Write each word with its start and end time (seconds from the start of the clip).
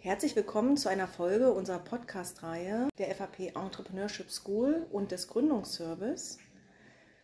Herzlich 0.00 0.36
willkommen 0.36 0.76
zu 0.76 0.90
einer 0.90 1.08
Folge 1.08 1.50
unserer 1.50 1.78
Podcast-Reihe 1.78 2.90
der 2.98 3.14
FAP 3.14 3.56
Entrepreneurship 3.56 4.30
School 4.30 4.86
und 4.92 5.10
des 5.10 5.28
Gründungsservice. 5.28 6.36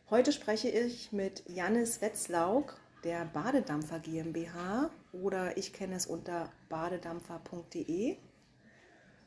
Heute 0.08 0.32
spreche 0.32 0.70
ich 0.70 1.12
mit 1.12 1.42
Janis 1.46 2.00
Wetzlauk 2.00 2.80
der 3.04 3.26
Badedampfer 3.26 3.98
GmbH 3.98 4.88
oder 5.12 5.58
ich 5.58 5.74
kenne 5.74 5.96
es 5.96 6.06
unter 6.06 6.50
badedampfer.de 6.70 8.16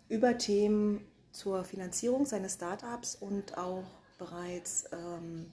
über 0.10 0.38
Themen 0.40 1.06
zur 1.32 1.64
Finanzierung 1.64 2.26
seines 2.26 2.56
Startups 2.56 3.14
und 3.14 3.56
auch 3.60 3.84
bereits 4.18 4.86
ähm, 4.92 5.52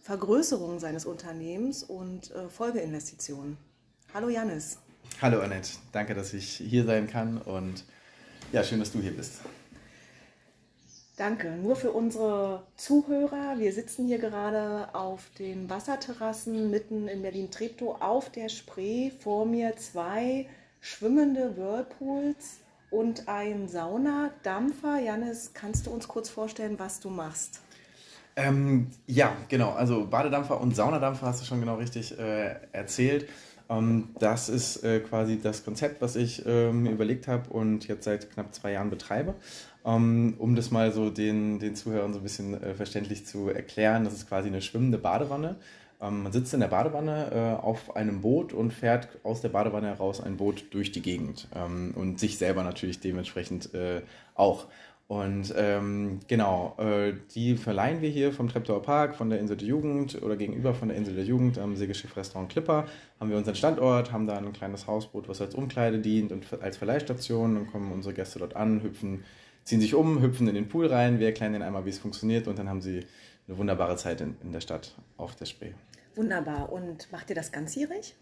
Vergrößerung 0.00 0.78
seines 0.78 1.04
Unternehmens 1.04 1.82
und 1.82 2.30
äh, 2.30 2.48
Folgeinvestitionen. 2.48 3.56
Hallo 4.14 4.28
Janis. 4.28 4.78
Hallo 5.20 5.40
Annette, 5.40 5.70
danke, 5.92 6.14
dass 6.14 6.34
ich 6.34 6.56
hier 6.56 6.84
sein 6.84 7.06
kann 7.06 7.38
und 7.38 7.84
ja, 8.52 8.62
schön, 8.62 8.78
dass 8.78 8.92
du 8.92 9.00
hier 9.00 9.16
bist. 9.16 9.40
Danke. 11.16 11.52
Nur 11.52 11.76
für 11.76 11.92
unsere 11.92 12.66
Zuhörer. 12.76 13.58
Wir 13.58 13.72
sitzen 13.72 14.06
hier 14.06 14.18
gerade 14.18 14.94
auf 14.94 15.30
den 15.38 15.70
Wasserterrassen 15.70 16.70
mitten 16.70 17.08
in 17.08 17.22
Berlin-Treptow 17.22 18.02
auf 18.02 18.30
der 18.30 18.50
Spree. 18.50 19.10
Vor 19.10 19.46
mir 19.46 19.74
zwei 19.76 20.46
schwimmende 20.80 21.56
Whirlpools 21.56 22.58
und 22.90 23.28
ein 23.28 23.66
Saunadampfer. 23.66 24.98
Janis, 24.98 25.52
kannst 25.54 25.86
du 25.86 25.90
uns 25.90 26.06
kurz 26.06 26.28
vorstellen, 26.28 26.78
was 26.78 27.00
du 27.00 27.08
machst? 27.08 27.60
Ähm, 28.36 28.88
ja, 29.06 29.34
genau. 29.48 29.72
Also 29.72 30.06
Badedampfer 30.06 30.60
und 30.60 30.76
Saunadampfer 30.76 31.26
hast 31.26 31.40
du 31.40 31.46
schon 31.46 31.60
genau 31.60 31.76
richtig 31.76 32.18
äh, 32.18 32.56
erzählt. 32.72 33.28
Ähm, 33.68 34.10
das 34.18 34.48
ist 34.48 34.84
äh, 34.84 35.00
quasi 35.00 35.40
das 35.40 35.64
Konzept, 35.64 36.00
was 36.02 36.16
ich 36.16 36.44
äh, 36.46 36.70
mir 36.70 36.92
überlegt 36.92 37.28
habe 37.28 37.48
und 37.50 37.88
jetzt 37.88 38.04
seit 38.04 38.30
knapp 38.30 38.54
zwei 38.54 38.72
Jahren 38.72 38.90
betreibe. 38.90 39.34
Ähm, 39.84 40.34
um 40.38 40.54
das 40.54 40.70
mal 40.70 40.92
so 40.92 41.10
den, 41.10 41.58
den 41.58 41.74
Zuhörern 41.74 42.12
so 42.12 42.20
ein 42.20 42.22
bisschen 42.22 42.62
äh, 42.62 42.74
verständlich 42.74 43.26
zu 43.26 43.48
erklären, 43.48 44.04
das 44.04 44.14
ist 44.14 44.28
quasi 44.28 44.48
eine 44.48 44.60
schwimmende 44.60 44.98
Badewanne. 44.98 45.56
Ähm, 46.00 46.24
man 46.24 46.32
sitzt 46.32 46.52
in 46.52 46.60
der 46.60 46.68
Badewanne 46.68 47.30
äh, 47.32 47.64
auf 47.64 47.96
einem 47.96 48.20
Boot 48.20 48.52
und 48.52 48.72
fährt 48.72 49.08
aus 49.22 49.40
der 49.40 49.48
Badewanne 49.48 49.88
heraus 49.88 50.20
ein 50.20 50.36
Boot 50.36 50.66
durch 50.70 50.92
die 50.92 51.02
Gegend 51.02 51.48
ähm, 51.54 51.94
und 51.96 52.20
sich 52.20 52.36
selber 52.38 52.62
natürlich 52.62 53.00
dementsprechend 53.00 53.72
äh, 53.74 54.02
auch. 54.34 54.66
Und 55.08 55.54
ähm, 55.56 56.18
genau, 56.26 56.74
äh, 56.78 57.14
die 57.34 57.56
verleihen 57.56 58.02
wir 58.02 58.10
hier 58.10 58.32
vom 58.32 58.48
Treptower 58.48 58.82
Park, 58.82 59.14
von 59.14 59.30
der 59.30 59.38
Insel 59.38 59.56
der 59.56 59.68
Jugend 59.68 60.20
oder 60.20 60.36
gegenüber 60.36 60.74
von 60.74 60.88
der 60.88 60.96
Insel 60.96 61.14
der 61.14 61.24
Jugend 61.24 61.58
am 61.58 61.76
Segelschiff 61.76 62.16
Restaurant 62.16 62.50
Clipper. 62.50 62.86
Haben 63.20 63.30
wir 63.30 63.36
unseren 63.36 63.54
Standort, 63.54 64.10
haben 64.10 64.26
da 64.26 64.36
ein 64.36 64.52
kleines 64.52 64.88
Hausboot, 64.88 65.28
was 65.28 65.40
als 65.40 65.54
Umkleide 65.54 66.00
dient 66.00 66.32
und 66.32 66.44
als 66.60 66.76
Verleihstation. 66.76 67.54
Dann 67.54 67.66
kommen 67.68 67.92
unsere 67.92 68.14
Gäste 68.14 68.40
dort 68.40 68.56
an, 68.56 68.82
hüpfen, 68.82 69.22
ziehen 69.62 69.80
sich 69.80 69.94
um, 69.94 70.20
hüpfen 70.20 70.48
in 70.48 70.56
den 70.56 70.68
Pool 70.68 70.86
rein. 70.86 71.20
Wir 71.20 71.26
erklären 71.26 71.54
ihnen 71.54 71.62
einmal, 71.62 71.84
wie 71.84 71.90
es 71.90 71.98
funktioniert 71.98 72.48
und 72.48 72.58
dann 72.58 72.68
haben 72.68 72.82
sie 72.82 73.06
eine 73.46 73.58
wunderbare 73.58 73.96
Zeit 73.96 74.20
in, 74.20 74.36
in 74.42 74.50
der 74.50 74.60
Stadt 74.60 74.96
auf 75.18 75.36
der 75.36 75.44
Spree. 75.44 75.70
Wunderbar. 76.16 76.72
Und 76.72 77.12
macht 77.12 77.30
ihr 77.30 77.36
das 77.36 77.52
ganzjährig? 77.52 78.16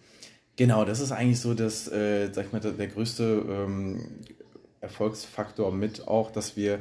Genau, 0.56 0.84
das 0.84 1.00
ist 1.00 1.12
eigentlich 1.12 1.40
so 1.40 1.54
das, 1.54 1.90
äh, 1.90 2.30
sag 2.30 2.46
ich 2.46 2.52
mal, 2.52 2.60
der 2.60 2.86
größte 2.88 3.44
ähm, 3.48 4.00
Erfolgsfaktor 4.84 5.72
mit 5.72 6.06
auch, 6.06 6.30
dass 6.30 6.56
wir 6.56 6.80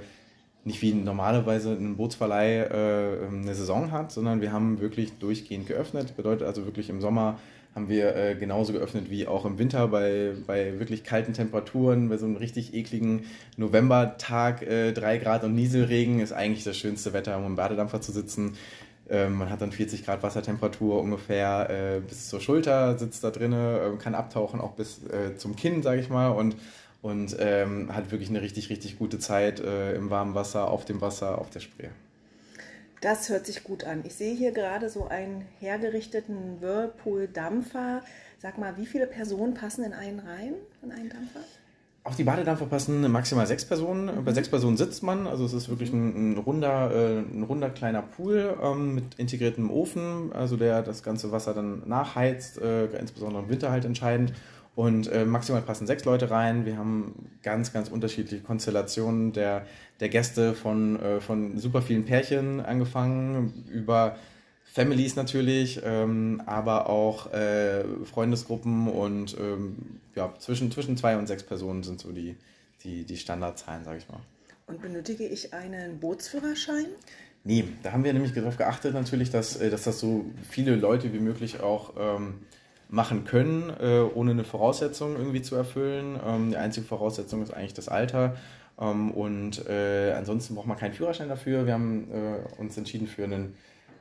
nicht 0.65 0.81
wie 0.81 0.93
normalerweise 0.93 1.71
ein 1.71 1.97
Bootsverleih 1.97 2.61
äh, 2.61 3.27
eine 3.27 3.53
Saison 3.53 3.91
hat, 3.91 4.11
sondern 4.11 4.41
wir 4.41 4.53
haben 4.53 4.79
wirklich 4.79 5.13
durchgehend 5.17 5.67
geöffnet. 5.67 6.15
Bedeutet 6.15 6.47
also 6.47 6.65
wirklich 6.65 6.89
im 6.89 7.01
Sommer 7.01 7.39
haben 7.75 7.89
wir 7.89 8.15
äh, 8.15 8.35
genauso 8.35 8.71
geöffnet 8.71 9.09
wie 9.09 9.27
auch 9.27 9.45
im 9.45 9.57
Winter 9.57 9.87
bei, 9.87 10.33
bei 10.45 10.79
wirklich 10.79 11.03
kalten 11.03 11.33
Temperaturen, 11.33 12.09
bei 12.09 12.17
so 12.17 12.25
einem 12.25 12.37
richtig 12.37 12.73
ekligen 12.73 13.25
Novembertag, 13.57 14.61
äh, 14.61 14.91
3 14.93 15.17
Grad 15.17 15.43
und 15.43 15.55
Nieselregen 15.55 16.19
ist 16.19 16.33
eigentlich 16.33 16.63
das 16.63 16.77
schönste 16.77 17.13
Wetter, 17.13 17.37
um 17.37 17.45
im 17.45 17.55
Badedampfer 17.55 17.99
zu 17.99 18.11
sitzen. 18.11 18.57
Ähm, 19.09 19.33
man 19.35 19.49
hat 19.49 19.61
dann 19.61 19.71
40 19.71 20.05
Grad 20.05 20.23
Wassertemperatur 20.23 21.01
ungefähr 21.01 21.69
äh, 21.69 21.99
bis 21.99 22.29
zur 22.29 22.39
Schulter, 22.39 22.97
sitzt 22.97 23.23
da 23.23 23.31
drinnen, 23.31 23.95
äh, 23.95 23.97
kann 23.97 24.15
abtauchen 24.15 24.61
auch 24.61 24.73
bis 24.73 25.01
äh, 25.07 25.35
zum 25.35 25.55
Kinn, 25.55 25.83
sage 25.83 25.99
ich 25.99 26.09
mal, 26.09 26.29
und 26.29 26.55
und 27.03 27.35
ähm, 27.37 27.93
hat 27.93 28.11
wirklich 28.11 28.29
eine 28.29 28.41
richtig, 28.41 28.69
richtig 28.69 28.97
gute 28.97 29.19
Zeit 29.19 29.59
äh, 29.59 29.93
im 29.93 30.09
warmen 30.09 30.33
Wasser, 30.33 30.71
auf 30.71 30.85
dem 30.85 31.01
Wasser, 31.01 31.37
auf 31.37 31.51
der 31.51 31.59
Spree. 31.59 31.89
Das 33.01 33.29
hört 33.29 33.45
sich 33.45 33.65
gut 33.65 33.83
an. 33.83 34.03
Ich 34.05 34.15
sehe 34.15 34.33
hier 34.33 34.53
gerade 34.53 34.89
so 34.89 35.09
einen 35.09 35.45
hergerichteten 35.59 36.61
Whirlpool-Dampfer. 36.61 38.01
Sag 38.39 38.57
mal, 38.57 38.77
wie 38.77 38.85
viele 38.85 39.05
Personen 39.05 39.53
passen 39.53 39.83
in 39.83 39.93
einen 39.93 40.19
rein, 40.19 40.53
in 40.81 40.91
einen 40.93 41.09
Dampfer? 41.09 41.41
Auf 42.05 42.15
die 42.15 42.23
Badedampfer 42.23 42.65
passen 42.65 43.11
maximal 43.11 43.47
sechs 43.47 43.65
Personen. 43.65 44.05
Mhm. 44.05 44.23
Bei 44.23 44.31
sechs 44.31 44.47
Personen 44.47 44.77
sitzt 44.77 45.03
man. 45.03 45.27
Also 45.27 45.43
es 45.43 45.51
ist 45.51 45.67
wirklich 45.67 45.91
ein, 45.91 46.33
ein 46.33 46.37
runder, 46.37 46.91
äh, 46.93 47.19
ein 47.19 47.43
runder 47.43 47.69
kleiner 47.69 48.01
Pool 48.01 48.57
ähm, 48.63 48.95
mit 48.95 49.15
integriertem 49.17 49.69
Ofen, 49.69 50.31
also 50.31 50.55
der 50.55 50.81
das 50.81 51.03
ganze 51.03 51.33
Wasser 51.33 51.53
dann 51.53 51.83
nachheizt, 51.85 52.61
äh, 52.61 52.85
insbesondere 52.97 53.43
im 53.43 53.49
Winter 53.49 53.71
halt 53.71 53.83
entscheidend. 53.83 54.31
Und 54.75 55.07
äh, 55.11 55.23
maximal 55.23 55.61
passen 55.61 55.85
sechs 55.85 56.03
Leute 56.03 56.31
rein. 56.31 56.65
Wir 56.65 56.77
haben 56.77 57.29
ganz, 57.43 57.73
ganz 57.73 57.89
unterschiedliche 57.89 58.41
Konstellationen 58.41 59.31
der, 59.31 59.67
der 59.99 60.09
Gäste 60.09 60.53
von, 60.55 60.99
äh, 60.99 61.21
von 61.21 61.59
super 61.59 61.81
vielen 61.81 62.05
Pärchen 62.05 62.59
angefangen, 62.59 63.65
über 63.71 64.15
Families 64.73 65.15
natürlich, 65.15 65.79
ähm, 65.83 66.41
aber 66.47 66.89
auch 66.89 67.31
äh, 67.31 67.83
Freundesgruppen 68.05 68.87
und 68.87 69.37
ähm, 69.39 69.99
ja, 70.15 70.33
zwischen, 70.39 70.71
zwischen 70.71 70.97
zwei 70.97 71.17
und 71.17 71.27
sechs 71.27 71.43
Personen 71.43 71.83
sind 71.83 72.01
so 72.01 72.11
die, 72.11 72.35
die, 72.83 73.03
die 73.03 73.17
Standardzahlen, 73.17 73.83
sage 73.83 73.99
ich 73.99 74.09
mal. 74.09 74.21
Und 74.65 74.81
benötige 74.81 75.27
ich 75.27 75.53
einen 75.53 75.99
Bootsführerschein? 75.99 76.87
Nee, 77.43 77.65
da 77.83 77.91
haben 77.91 78.03
wir 78.03 78.13
nämlich 78.13 78.33
darauf 78.33 78.57
geachtet 78.57 78.95
natürlich, 78.95 79.29
dass, 79.29 79.57
äh, 79.57 79.69
dass 79.69 79.83
das 79.83 79.99
so 79.99 80.25
viele 80.49 80.75
Leute 80.75 81.13
wie 81.13 81.19
möglich 81.19 81.59
auch 81.59 81.93
ähm, 81.99 82.39
machen 82.93 83.25
können, 83.25 83.71
äh, 83.81 84.01
ohne 84.13 84.31
eine 84.31 84.43
Voraussetzung 84.43 85.15
irgendwie 85.15 85.41
zu 85.41 85.55
erfüllen. 85.55 86.19
Ähm, 86.23 86.51
die 86.51 86.57
einzige 86.57 86.85
Voraussetzung 86.85 87.41
ist 87.41 87.51
eigentlich 87.51 87.73
das 87.73 87.89
Alter. 87.89 88.35
Ähm, 88.79 89.09
und 89.11 89.67
äh, 89.67 90.13
ansonsten 90.15 90.53
braucht 90.53 90.67
man 90.67 90.77
keinen 90.77 90.93
Führerschein 90.93 91.27
dafür. 91.27 91.65
Wir 91.65 91.73
haben 91.73 92.07
äh, 92.11 92.61
uns 92.61 92.77
entschieden 92.77 93.07
für 93.07 93.23
einen 93.23 93.55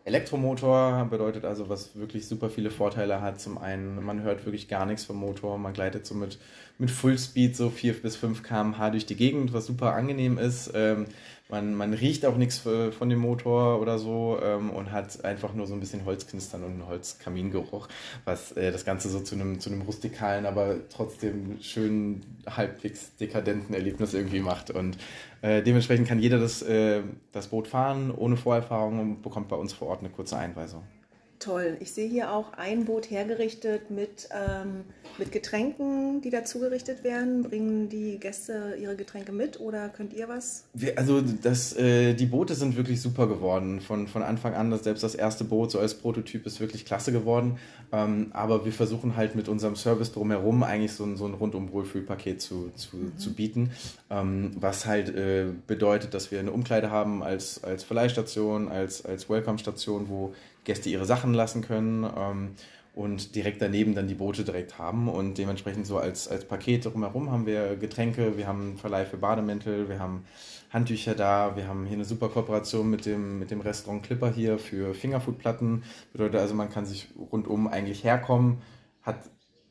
Elektromotor, 0.05 1.07
bedeutet 1.07 1.47
also, 1.47 1.71
was 1.71 1.97
wirklich 1.97 2.27
super 2.27 2.51
viele 2.51 2.71
Vorteile 2.71 3.23
hat. 3.23 3.41
Zum 3.41 3.57
einen, 3.57 4.05
man 4.05 4.23
hört 4.23 4.45
wirklich 4.45 4.69
gar 4.69 4.85
nichts 4.85 5.05
vom 5.05 5.17
Motor, 5.17 5.57
man 5.57 5.73
gleitet 5.73 6.05
so 6.05 6.15
mit, 6.15 6.39
mit 6.77 6.91
Fullspeed 6.91 7.57
so 7.57 7.71
4 7.71 7.95
bis 8.03 8.17
5 8.17 8.43
km/h 8.43 8.91
durch 8.91 9.07
die 9.07 9.17
Gegend, 9.17 9.55
was 9.55 9.67
super 9.67 9.95
angenehm 9.95 10.37
ist. 10.37 10.71
Ähm, 10.75 11.07
man, 11.53 11.75
man 11.75 11.93
riecht 11.93 12.27
auch 12.27 12.37
nichts 12.37 12.59
von 12.59 13.09
dem 13.09 13.19
Motor 13.19 13.81
oder 13.81 13.99
so 13.99 14.39
ähm, 14.43 14.71
und 14.71 14.91
hat 14.91 15.25
einfach 15.25 15.53
nur 15.55 15.67
so 15.67 15.75
ein 15.75 15.81
bisschen 15.81 16.05
Holzknistern 16.05 16.65
und 16.65 16.73
einen 16.73 16.89
Holzkamingeruch, 16.89 17.89
was 18.25 18.53
äh, 18.53 18.73
das 18.73 18.85
Ganze 18.85 19.11
so 19.11 19.21
zu 19.21 19.35
einem, 19.35 19.61
zu 19.61 19.71
rustikalen, 19.87 20.47
aber 20.47 20.77
trotzdem 20.89 21.59
schönen, 21.61 22.43
halbwegs 22.49 23.15
dekadenten 23.17 23.75
Erlebnis 23.75 24.15
irgendwie 24.15 24.41
macht. 24.41 24.71
Und 24.71 24.97
äh, 25.43 25.63
dementsprechend 25.63 26.09
kann 26.09 26.19
jeder 26.19 26.39
das, 26.39 26.63
äh, 26.63 27.03
das 27.33 27.49
Boot 27.49 27.69
fahren 27.69 28.11
ohne 28.11 28.37
Vorerfahrung 28.37 28.99
und 28.99 29.23
bekommt 29.23 29.49
bei 29.49 29.57
uns 29.57 29.75
vor 29.75 29.89
Ort 29.89 30.01
eine 30.01 30.09
kurze 30.09 30.39
Einweisung. 30.39 30.83
Toll. 31.43 31.77
Ich 31.81 31.93
sehe 31.93 32.09
hier 32.09 32.31
auch 32.31 32.53
ein 32.53 32.85
Boot 32.85 33.11
hergerichtet 33.11 33.91
mit, 33.91 34.29
ähm, 34.31 34.85
mit 35.19 35.33
Getränken, 35.33 36.21
die 36.21 36.31
dazugerichtet 36.31 37.03
werden. 37.03 37.43
Bringen 37.43 37.89
die 37.89 38.21
Gäste 38.21 38.77
ihre 38.81 38.95
Getränke 38.95 39.33
mit 39.33 39.59
oder 39.59 39.89
könnt 39.89 40.13
ihr 40.13 40.29
was? 40.29 40.67
Wir, 40.73 40.97
also 40.97 41.21
das, 41.21 41.77
äh, 41.77 42.15
die 42.15 42.27
Boote 42.27 42.55
sind 42.55 42.77
wirklich 42.77 43.03
super 43.03 43.27
geworden. 43.27 43.81
Von, 43.81 44.07
von 44.07 44.23
Anfang 44.23 44.55
an, 44.55 44.71
das, 44.71 44.85
selbst 44.85 45.03
das 45.03 45.17
erste 45.17 45.43
Boot 45.43 45.73
so 45.73 45.81
als 45.81 45.95
Prototyp 45.95 46.47
ist 46.47 46.61
wirklich 46.61 46.85
klasse 46.85 47.11
geworden. 47.11 47.59
Ähm, 47.91 48.31
aber 48.33 48.65
wir 48.65 48.73
versuchen 48.73 49.17
halt 49.17 49.35
mit 49.35 49.49
unserem 49.49 49.75
Service 49.75 50.13
drumherum 50.13 50.63
eigentlich 50.63 50.93
so 50.93 51.03
ein, 51.03 51.17
so 51.17 51.27
ein 51.27 51.35
rundum 51.35 51.73
Wohlfühlpaket 51.73 52.41
zu, 52.41 52.71
zu, 52.77 52.99
mhm. 52.99 53.19
zu 53.19 53.35
bieten. 53.35 53.73
Ähm, 54.11 54.53
was 54.61 54.87
halt 54.87 55.09
äh, 55.09 55.47
bedeutet, 55.67 56.15
dass 56.15 56.31
wir 56.31 56.39
eine 56.39 56.53
Umkleide 56.53 56.93
haben 56.93 57.25
als, 57.25 57.65
als 57.65 57.83
Verleihstation, 57.83 58.69
als, 58.69 59.05
als 59.05 59.29
Welcome-Station, 59.29 60.09
wo 60.09 60.35
Gäste 60.65 60.89
ihre 60.89 61.05
Sachen 61.05 61.35
lassen 61.35 61.63
können 61.63 62.05
ähm, 62.17 62.51
und 62.95 63.35
direkt 63.35 63.63
daneben 63.63 63.95
dann 63.95 64.07
die 64.07 64.15
Boote 64.15 64.45
direkt 64.45 64.79
haben. 64.79 65.09
Und 65.09 65.39
dementsprechend 65.39 65.87
so 65.87 65.99
als, 65.99 66.29
als 66.29 66.45
Paket 66.45 66.85
drumherum 66.85 67.31
haben 67.31 67.47
wir 67.47 67.77
Getränke, 67.77 68.37
wir 68.37 68.47
haben 68.47 68.77
Verleih 68.77 69.05
für 69.05 69.17
Bademäntel, 69.17 69.89
wir 69.89 69.99
haben 69.99 70.25
Handtücher 70.71 71.15
da, 71.15 71.57
wir 71.57 71.69
haben 71.69 71.85
hier 71.85 71.97
eine 71.97 72.05
super 72.05 72.29
Kooperation 72.29 72.89
mit 72.89 73.05
dem, 73.07 73.39
mit 73.39 73.51
dem 73.51 73.61
Restaurant 73.61 74.03
Clipper 74.03 74.31
hier 74.31 74.59
für 74.59 74.95
Fingerfoodplatten. 74.95 75.85
Bedeutet 76.13 76.41
also, 76.41 76.55
man 76.55 76.71
kann 76.71 76.87
sich 76.87 77.09
rundum 77.31 77.67
eigentlich 77.69 78.05
herkommen, 78.05 78.59
hat 79.03 79.17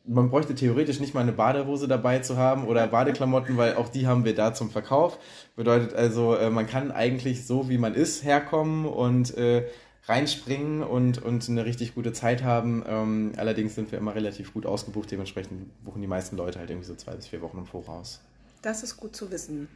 man 0.05 0.29
bräuchte 0.29 0.55
theoretisch 0.55 0.99
nicht 0.99 1.13
mal 1.13 1.21
eine 1.21 1.31
Badehose 1.31 1.87
dabei 1.87 2.19
zu 2.19 2.37
haben 2.37 2.65
oder 2.65 2.87
Badeklamotten, 2.87 3.55
weil 3.57 3.75
auch 3.75 3.89
die 3.89 4.07
haben 4.07 4.25
wir 4.25 4.33
da 4.33 4.53
zum 4.53 4.71
Verkauf. 4.71 5.19
Bedeutet 5.55 5.93
also, 5.93 6.35
äh, 6.35 6.49
man 6.49 6.67
kann 6.67 6.91
eigentlich 6.91 7.45
so, 7.45 7.69
wie 7.69 7.77
man 7.77 7.93
ist, 7.93 8.23
herkommen 8.23 8.85
und 8.85 9.37
äh, 9.37 9.67
reinspringen 10.03 10.83
und, 10.83 11.21
und 11.21 11.47
eine 11.47 11.65
richtig 11.65 11.93
gute 11.93 12.13
Zeit 12.13 12.43
haben. 12.43 12.83
Ähm, 12.87 13.33
allerdings 13.37 13.75
sind 13.75 13.91
wir 13.91 13.99
immer 13.99 14.15
relativ 14.15 14.53
gut 14.53 14.65
ausgebucht, 14.65 15.11
dementsprechend 15.11 15.83
buchen 15.83 16.01
die 16.01 16.07
meisten 16.07 16.37
Leute 16.37 16.59
halt 16.59 16.69
irgendwie 16.69 16.87
so 16.87 16.95
zwei 16.95 17.15
bis 17.15 17.27
vier 17.27 17.41
Wochen 17.41 17.59
im 17.59 17.65
Voraus. 17.65 18.21
Das 18.61 18.83
ist 18.83 18.97
gut 18.97 19.15
zu 19.15 19.31
wissen. 19.31 19.67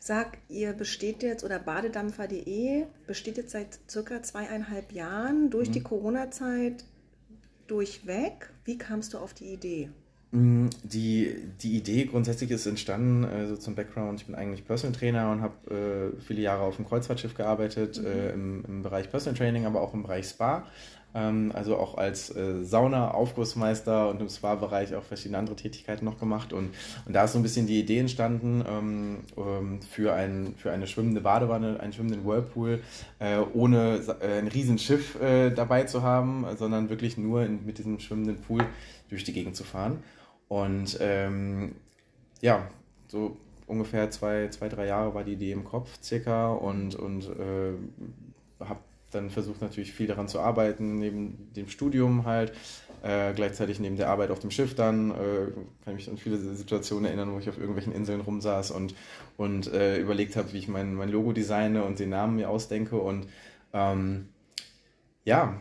Sag, 0.00 0.38
ihr 0.48 0.72
besteht 0.72 1.22
jetzt 1.22 1.44
oder 1.44 1.58
badedampfer.de 1.58 2.84
besteht 3.06 3.36
jetzt 3.36 3.50
seit 3.50 3.78
circa 3.90 4.22
zweieinhalb 4.22 4.92
Jahren 4.92 5.50
durch 5.50 5.68
mhm. 5.68 5.72
die 5.72 5.82
Corona-Zeit 5.82 6.84
durchweg. 7.66 8.50
Wie 8.64 8.78
kamst 8.78 9.14
du 9.14 9.18
auf 9.18 9.34
die 9.34 9.52
Idee? 9.52 9.90
Mm, 10.30 10.66
die, 10.82 11.34
die 11.62 11.78
Idee 11.78 12.04
grundsätzlich 12.04 12.50
ist 12.50 12.66
entstanden, 12.66 13.24
also 13.24 13.56
zum 13.56 13.74
Background, 13.74 14.20
ich 14.20 14.26
bin 14.26 14.34
eigentlich 14.34 14.66
Personal 14.66 14.94
Trainer 14.94 15.30
und 15.32 15.40
habe 15.40 16.14
äh, 16.14 16.20
viele 16.20 16.42
Jahre 16.42 16.64
auf 16.64 16.76
dem 16.76 16.86
Kreuzfahrtschiff 16.86 17.34
gearbeitet, 17.34 17.98
mhm. 17.98 18.06
äh, 18.06 18.30
im, 18.30 18.64
im 18.66 18.82
Bereich 18.82 19.10
Personal 19.10 19.38
Training, 19.38 19.64
aber 19.64 19.80
auch 19.80 19.94
im 19.94 20.02
Bereich 20.02 20.26
Spa. 20.26 20.66
Ähm, 21.14 21.50
also 21.54 21.78
auch 21.78 21.96
als 21.96 22.34
äh, 22.36 22.62
Sauna-Aufgussmeister 22.62 24.10
und 24.10 24.20
im 24.20 24.28
Spa-Bereich 24.28 24.94
auch 24.94 25.02
verschiedene 25.02 25.38
andere 25.38 25.56
Tätigkeiten 25.56 26.04
noch 26.04 26.18
gemacht. 26.18 26.52
Und, 26.52 26.74
und 27.06 27.14
da 27.14 27.24
ist 27.24 27.32
so 27.32 27.38
ein 27.38 27.42
bisschen 27.42 27.66
die 27.66 27.80
Idee 27.80 27.98
entstanden 27.98 28.62
ähm, 28.68 29.18
ähm, 29.38 29.80
für, 29.80 30.12
ein, 30.12 30.52
für 30.58 30.70
eine 30.70 30.86
schwimmende 30.86 31.22
Badewanne, 31.22 31.80
einen 31.80 31.94
schwimmenden 31.94 32.26
Whirlpool, 32.26 32.82
äh, 33.18 33.38
ohne 33.54 34.02
äh, 34.20 34.40
ein 34.40 34.48
Riesenschiff 34.48 35.16
dabei 35.18 35.84
zu 35.84 36.02
haben, 36.02 36.44
sondern 36.58 36.90
wirklich 36.90 37.16
nur 37.16 37.42
in, 37.42 37.64
mit 37.64 37.78
diesem 37.78 37.98
schwimmenden 37.98 38.36
Pool 38.36 38.64
durch 39.08 39.24
die 39.24 39.32
Gegend 39.32 39.56
zu 39.56 39.64
fahren. 39.64 40.02
Und 40.48 40.96
ähm, 41.00 41.74
ja, 42.40 42.68
so 43.08 43.36
ungefähr 43.66 44.10
zwei, 44.10 44.48
zwei, 44.48 44.68
drei 44.68 44.86
Jahre 44.86 45.14
war 45.14 45.24
die 45.24 45.34
Idee 45.34 45.52
im 45.52 45.64
Kopf 45.64 45.98
circa 46.02 46.52
und, 46.52 46.94
und 46.94 47.28
äh, 47.28 47.72
habe 48.64 48.80
dann 49.10 49.30
versucht 49.30 49.62
natürlich 49.62 49.92
viel 49.92 50.06
daran 50.06 50.28
zu 50.28 50.40
arbeiten, 50.40 50.98
neben 50.98 51.50
dem 51.56 51.68
Studium 51.68 52.26
halt, 52.26 52.52
äh, 53.02 53.32
gleichzeitig 53.32 53.80
neben 53.80 53.96
der 53.96 54.10
Arbeit 54.10 54.30
auf 54.30 54.38
dem 54.38 54.50
Schiff 54.50 54.74
dann, 54.74 55.10
äh, 55.12 55.14
kann 55.84 55.94
ich 55.94 55.94
mich 55.94 56.10
an 56.10 56.18
viele 56.18 56.36
Situationen 56.36 57.06
erinnern, 57.06 57.32
wo 57.32 57.38
ich 57.38 57.48
auf 57.48 57.58
irgendwelchen 57.58 57.94
Inseln 57.94 58.20
rumsaß 58.20 58.70
und, 58.70 58.94
und 59.38 59.72
äh, 59.72 59.98
überlegt 59.98 60.36
habe, 60.36 60.52
wie 60.52 60.58
ich 60.58 60.68
mein, 60.68 60.94
mein 60.94 61.08
Logo 61.08 61.32
designe 61.32 61.84
und 61.84 61.98
den 61.98 62.10
Namen 62.10 62.36
mir 62.36 62.50
ausdenke 62.50 62.96
und 62.96 63.28
ähm, 63.72 64.28
ja, 65.24 65.58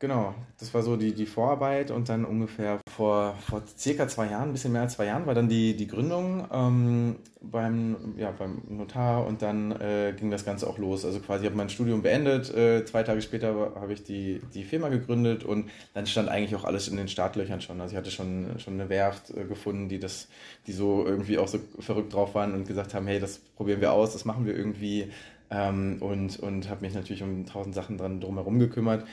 Genau, 0.00 0.34
das 0.58 0.72
war 0.72 0.82
so 0.82 0.96
die, 0.96 1.12
die 1.12 1.26
Vorarbeit 1.26 1.90
und 1.90 2.08
dann 2.08 2.24
ungefähr 2.24 2.80
vor, 3.00 3.34
vor 3.48 3.62
circa 3.78 4.06
zwei 4.08 4.26
Jahren, 4.26 4.50
ein 4.50 4.52
bisschen 4.52 4.72
mehr 4.72 4.82
als 4.82 4.92
zwei 4.92 5.06
Jahren, 5.06 5.24
war 5.24 5.32
dann 5.32 5.48
die, 5.48 5.74
die 5.74 5.86
Gründung 5.86 6.46
ähm, 6.52 7.16
beim, 7.40 7.96
ja, 8.18 8.30
beim 8.30 8.60
Notar 8.68 9.26
und 9.26 9.40
dann 9.40 9.72
äh, 9.72 10.12
ging 10.14 10.30
das 10.30 10.44
Ganze 10.44 10.66
auch 10.66 10.76
los. 10.76 11.06
Also 11.06 11.18
quasi 11.20 11.46
habe 11.46 11.56
mein 11.56 11.70
Studium 11.70 12.02
beendet, 12.02 12.54
äh, 12.54 12.84
zwei 12.84 13.02
Tage 13.02 13.22
später 13.22 13.72
habe 13.74 13.94
ich 13.94 14.04
die, 14.04 14.42
die 14.52 14.64
Firma 14.64 14.90
gegründet 14.90 15.44
und 15.44 15.70
dann 15.94 16.06
stand 16.06 16.28
eigentlich 16.28 16.54
auch 16.54 16.64
alles 16.64 16.88
in 16.88 16.98
den 16.98 17.08
Startlöchern 17.08 17.62
schon. 17.62 17.80
Also 17.80 17.92
ich 17.92 17.96
hatte 17.96 18.10
schon, 18.10 18.58
schon 18.58 18.74
eine 18.74 18.90
Werft 18.90 19.30
äh, 19.30 19.44
gefunden, 19.44 19.88
die, 19.88 19.98
das, 19.98 20.28
die 20.66 20.72
so 20.72 21.02
irgendwie 21.06 21.38
auch 21.38 21.48
so 21.48 21.58
verrückt 21.78 22.12
drauf 22.12 22.34
waren 22.34 22.52
und 22.52 22.68
gesagt 22.68 22.92
haben, 22.92 23.06
hey, 23.06 23.18
das 23.18 23.38
probieren 23.56 23.80
wir 23.80 23.92
aus, 23.92 24.12
das 24.12 24.26
machen 24.26 24.44
wir 24.44 24.54
irgendwie 24.54 25.10
ähm, 25.50 25.96
und, 26.00 26.38
und 26.38 26.68
habe 26.68 26.82
mich 26.82 26.92
natürlich 26.92 27.22
um 27.22 27.46
tausend 27.46 27.74
Sachen 27.74 27.96
dran 27.96 28.20
drumherum 28.20 28.58
gekümmert. 28.58 29.06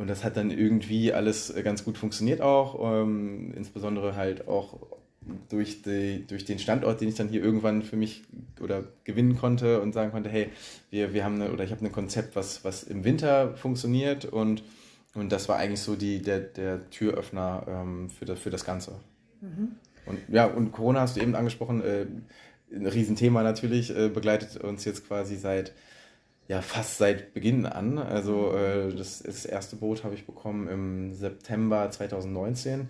Und 0.00 0.08
das 0.08 0.24
hat 0.24 0.38
dann 0.38 0.50
irgendwie 0.50 1.12
alles 1.12 1.50
äh, 1.50 1.62
ganz 1.62 1.84
gut 1.84 1.98
funktioniert 1.98 2.40
auch, 2.40 3.02
ähm, 3.02 3.52
insbesondere 3.54 4.16
halt 4.16 4.48
auch 4.48 4.78
durch, 5.50 5.82
die, 5.82 6.24
durch 6.26 6.46
den 6.46 6.58
Standort, 6.58 7.02
den 7.02 7.10
ich 7.10 7.16
dann 7.16 7.28
hier 7.28 7.44
irgendwann 7.44 7.82
für 7.82 7.96
mich 7.96 8.22
oder 8.62 8.84
gewinnen 9.04 9.36
konnte 9.36 9.82
und 9.82 9.92
sagen 9.92 10.10
konnte, 10.10 10.30
hey, 10.30 10.48
wir, 10.88 11.12
wir 11.12 11.22
haben 11.22 11.34
eine, 11.34 11.52
oder 11.52 11.64
ich 11.64 11.70
habe 11.70 11.84
ein 11.84 11.92
Konzept, 11.92 12.34
was, 12.34 12.64
was 12.64 12.82
im 12.82 13.04
Winter 13.04 13.54
funktioniert 13.58 14.24
und, 14.24 14.62
und 15.12 15.30
das 15.30 15.50
war 15.50 15.58
eigentlich 15.58 15.82
so 15.82 15.96
die, 15.96 16.22
der, 16.22 16.40
der 16.40 16.88
Türöffner 16.88 17.66
ähm, 17.68 18.08
für, 18.08 18.24
das, 18.24 18.38
für 18.38 18.48
das 18.48 18.64
Ganze. 18.64 18.92
Mhm. 19.42 19.72
Und 20.06 20.18
ja, 20.28 20.46
und 20.46 20.72
Corona 20.72 21.00
hast 21.00 21.18
du 21.18 21.20
eben 21.20 21.34
angesprochen, 21.34 21.84
äh, 21.84 22.06
ein 22.74 22.86
Riesenthema 22.86 23.42
natürlich, 23.42 23.94
äh, 23.94 24.08
begleitet 24.08 24.56
uns 24.64 24.82
jetzt 24.86 25.06
quasi 25.06 25.36
seit 25.36 25.74
ja 26.50 26.62
fast 26.62 26.98
seit 26.98 27.32
Beginn 27.32 27.64
an. 27.64 27.96
Also 27.98 28.52
äh, 28.52 28.92
das, 28.92 29.22
das 29.22 29.44
erste 29.44 29.76
Boot 29.76 30.02
habe 30.02 30.16
ich 30.16 30.26
bekommen 30.26 30.66
im 30.66 31.14
September 31.14 31.88
2019. 31.88 32.88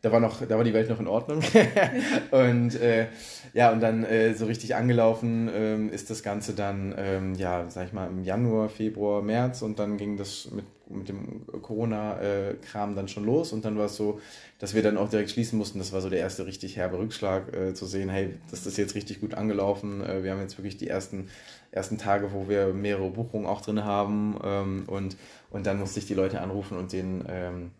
Da 0.00 0.10
war 0.10 0.18
noch, 0.18 0.40
da 0.40 0.56
war 0.56 0.64
die 0.64 0.72
Welt 0.72 0.88
noch 0.88 0.98
in 0.98 1.06
Ordnung. 1.06 1.42
und 2.30 2.74
äh, 2.80 3.08
ja, 3.52 3.70
und 3.70 3.80
dann 3.80 4.04
äh, 4.04 4.32
so 4.32 4.46
richtig 4.46 4.74
angelaufen 4.76 5.50
ähm, 5.54 5.90
ist 5.90 6.08
das 6.08 6.22
Ganze 6.22 6.54
dann, 6.54 6.94
ähm, 6.96 7.34
ja, 7.34 7.68
sag 7.68 7.86
ich 7.88 7.92
mal, 7.92 8.06
im 8.06 8.24
Januar, 8.24 8.70
Februar, 8.70 9.20
März 9.20 9.60
und 9.60 9.78
dann 9.78 9.98
ging 9.98 10.16
das 10.16 10.50
mit, 10.50 10.64
mit 10.88 11.10
dem 11.10 11.46
Corona-Kram 11.46 12.96
dann 12.96 13.08
schon 13.08 13.24
los 13.24 13.52
und 13.52 13.66
dann 13.66 13.76
war 13.76 13.86
es 13.86 13.96
so, 13.96 14.20
dass 14.58 14.74
wir 14.74 14.82
dann 14.82 14.96
auch 14.96 15.10
direkt 15.10 15.30
schließen 15.30 15.58
mussten. 15.58 15.78
Das 15.78 15.92
war 15.92 16.00
so 16.00 16.08
der 16.08 16.20
erste 16.20 16.46
richtig 16.46 16.76
herbe 16.76 16.98
Rückschlag, 16.98 17.54
äh, 17.54 17.74
zu 17.74 17.84
sehen, 17.84 18.08
hey, 18.08 18.38
das 18.50 18.64
ist 18.64 18.78
jetzt 18.78 18.94
richtig 18.94 19.20
gut 19.20 19.34
angelaufen. 19.34 20.02
Äh, 20.02 20.24
wir 20.24 20.32
haben 20.32 20.40
jetzt 20.40 20.56
wirklich 20.56 20.78
die 20.78 20.88
ersten 20.88 21.28
ersten 21.72 21.98
Tage, 21.98 22.32
wo 22.32 22.48
wir 22.48 22.68
mehrere 22.68 23.10
Buchungen 23.10 23.46
auch 23.46 23.62
drin 23.62 23.84
haben 23.84 24.38
ähm, 24.44 24.84
und, 24.86 25.16
und 25.50 25.66
dann 25.66 25.80
musste 25.80 25.98
ich 25.98 26.06
die 26.06 26.14
Leute 26.14 26.40
anrufen 26.40 26.76
und 26.76 26.92
denen, 26.92 27.24
ähm, 27.28 27.70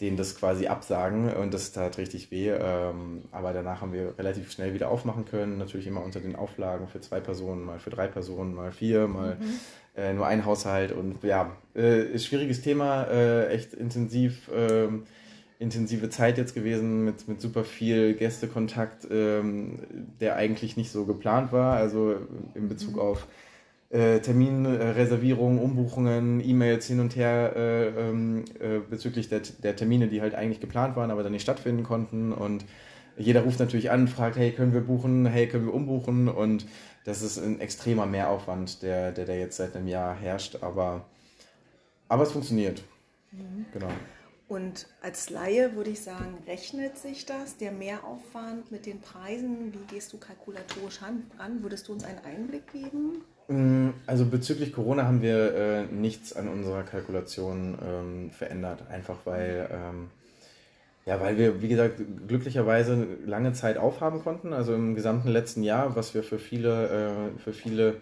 denen 0.00 0.16
das 0.16 0.36
quasi 0.36 0.66
absagen 0.66 1.32
und 1.32 1.54
das 1.54 1.72
tat 1.72 1.96
richtig 1.96 2.32
weh. 2.32 2.50
Ähm, 2.50 3.22
aber 3.30 3.52
danach 3.52 3.80
haben 3.80 3.92
wir 3.92 4.18
relativ 4.18 4.50
schnell 4.50 4.74
wieder 4.74 4.90
aufmachen 4.90 5.24
können, 5.24 5.58
natürlich 5.58 5.86
immer 5.86 6.02
unter 6.02 6.20
den 6.20 6.34
Auflagen 6.34 6.88
für 6.88 7.00
zwei 7.00 7.20
Personen, 7.20 7.64
mal 7.64 7.78
für 7.78 7.90
drei 7.90 8.08
Personen, 8.08 8.52
mal 8.52 8.72
vier, 8.72 9.06
mal 9.06 9.36
mhm. 9.36 9.60
äh, 9.96 10.12
nur 10.12 10.26
ein 10.26 10.44
Haushalt 10.44 10.90
und 10.90 11.22
ja, 11.22 11.52
äh, 11.76 12.02
ist 12.12 12.26
schwieriges 12.26 12.62
Thema, 12.62 13.04
äh, 13.04 13.46
echt 13.48 13.74
intensiv. 13.74 14.48
Äh, 14.48 14.88
intensive 15.60 16.08
Zeit 16.08 16.38
jetzt 16.38 16.54
gewesen 16.54 17.04
mit, 17.04 17.28
mit 17.28 17.40
super 17.40 17.64
viel 17.64 18.14
Gästekontakt, 18.14 19.06
ähm, 19.10 19.78
der 20.18 20.36
eigentlich 20.36 20.76
nicht 20.76 20.90
so 20.90 21.04
geplant 21.04 21.52
war. 21.52 21.76
Also 21.76 22.16
in 22.54 22.68
Bezug 22.68 22.94
mhm. 22.94 23.00
auf 23.00 23.26
äh, 23.90 24.20
Terminreservierungen, 24.20 25.58
Umbuchungen, 25.58 26.40
E-Mails 26.40 26.86
hin 26.86 26.98
und 26.98 27.14
her 27.14 27.52
äh, 27.54 27.88
ähm, 27.88 28.44
äh, 28.58 28.78
bezüglich 28.78 29.28
der, 29.28 29.42
der 29.62 29.76
Termine, 29.76 30.08
die 30.08 30.22
halt 30.22 30.34
eigentlich 30.34 30.60
geplant 30.60 30.96
waren, 30.96 31.10
aber 31.10 31.22
dann 31.22 31.32
nicht 31.32 31.42
stattfinden 31.42 31.82
konnten. 31.82 32.32
Und 32.32 32.64
jeder 33.18 33.42
ruft 33.42 33.60
natürlich 33.60 33.90
an, 33.90 34.08
fragt, 34.08 34.36
hey, 34.36 34.52
können 34.52 34.72
wir 34.72 34.80
buchen, 34.80 35.26
hey, 35.26 35.46
können 35.46 35.66
wir 35.66 35.74
umbuchen? 35.74 36.28
Und 36.28 36.66
das 37.04 37.20
ist 37.20 37.36
ein 37.36 37.60
extremer 37.60 38.06
Mehraufwand, 38.06 38.82
der, 38.82 39.12
der, 39.12 39.26
der 39.26 39.38
jetzt 39.38 39.58
seit 39.58 39.76
einem 39.76 39.88
Jahr 39.88 40.14
herrscht, 40.14 40.62
aber, 40.62 41.04
aber 42.08 42.22
es 42.22 42.32
funktioniert. 42.32 42.82
Mhm. 43.32 43.66
Genau. 43.74 43.88
Und 44.50 44.88
als 45.00 45.30
Laie 45.30 45.76
würde 45.76 45.90
ich 45.90 46.00
sagen, 46.00 46.38
rechnet 46.48 46.98
sich 46.98 47.24
das, 47.24 47.56
der 47.56 47.70
Mehraufwand 47.70 48.72
mit 48.72 48.84
den 48.84 49.00
Preisen? 49.00 49.72
Wie 49.72 49.94
gehst 49.94 50.12
du 50.12 50.18
kalkulatorisch 50.18 51.02
an? 51.02 51.62
Würdest 51.62 51.86
du 51.86 51.92
uns 51.92 52.02
einen 52.02 52.18
Einblick 52.24 52.64
geben? 52.72 53.22
Mm, 53.46 53.90
also 54.08 54.26
bezüglich 54.26 54.72
Corona 54.72 55.04
haben 55.04 55.22
wir 55.22 55.54
äh, 55.54 55.86
nichts 55.86 56.32
an 56.32 56.48
unserer 56.48 56.82
Kalkulation 56.82 57.78
ähm, 57.80 58.30
verändert, 58.32 58.82
einfach 58.90 59.18
weil, 59.24 59.68
ähm, 59.70 60.10
ja, 61.06 61.20
weil 61.20 61.38
wir, 61.38 61.62
wie 61.62 61.68
gesagt, 61.68 62.00
glücklicherweise 62.26 63.06
lange 63.24 63.52
Zeit 63.52 63.78
aufhaben 63.78 64.20
konnten. 64.20 64.52
Also 64.52 64.74
im 64.74 64.96
gesamten 64.96 65.28
letzten 65.28 65.62
Jahr, 65.62 65.94
was 65.94 66.12
wir 66.12 66.24
für 66.24 66.40
viele, 66.40 66.88
äh, 67.36 67.38
für 67.38 67.52
viele 67.52 67.98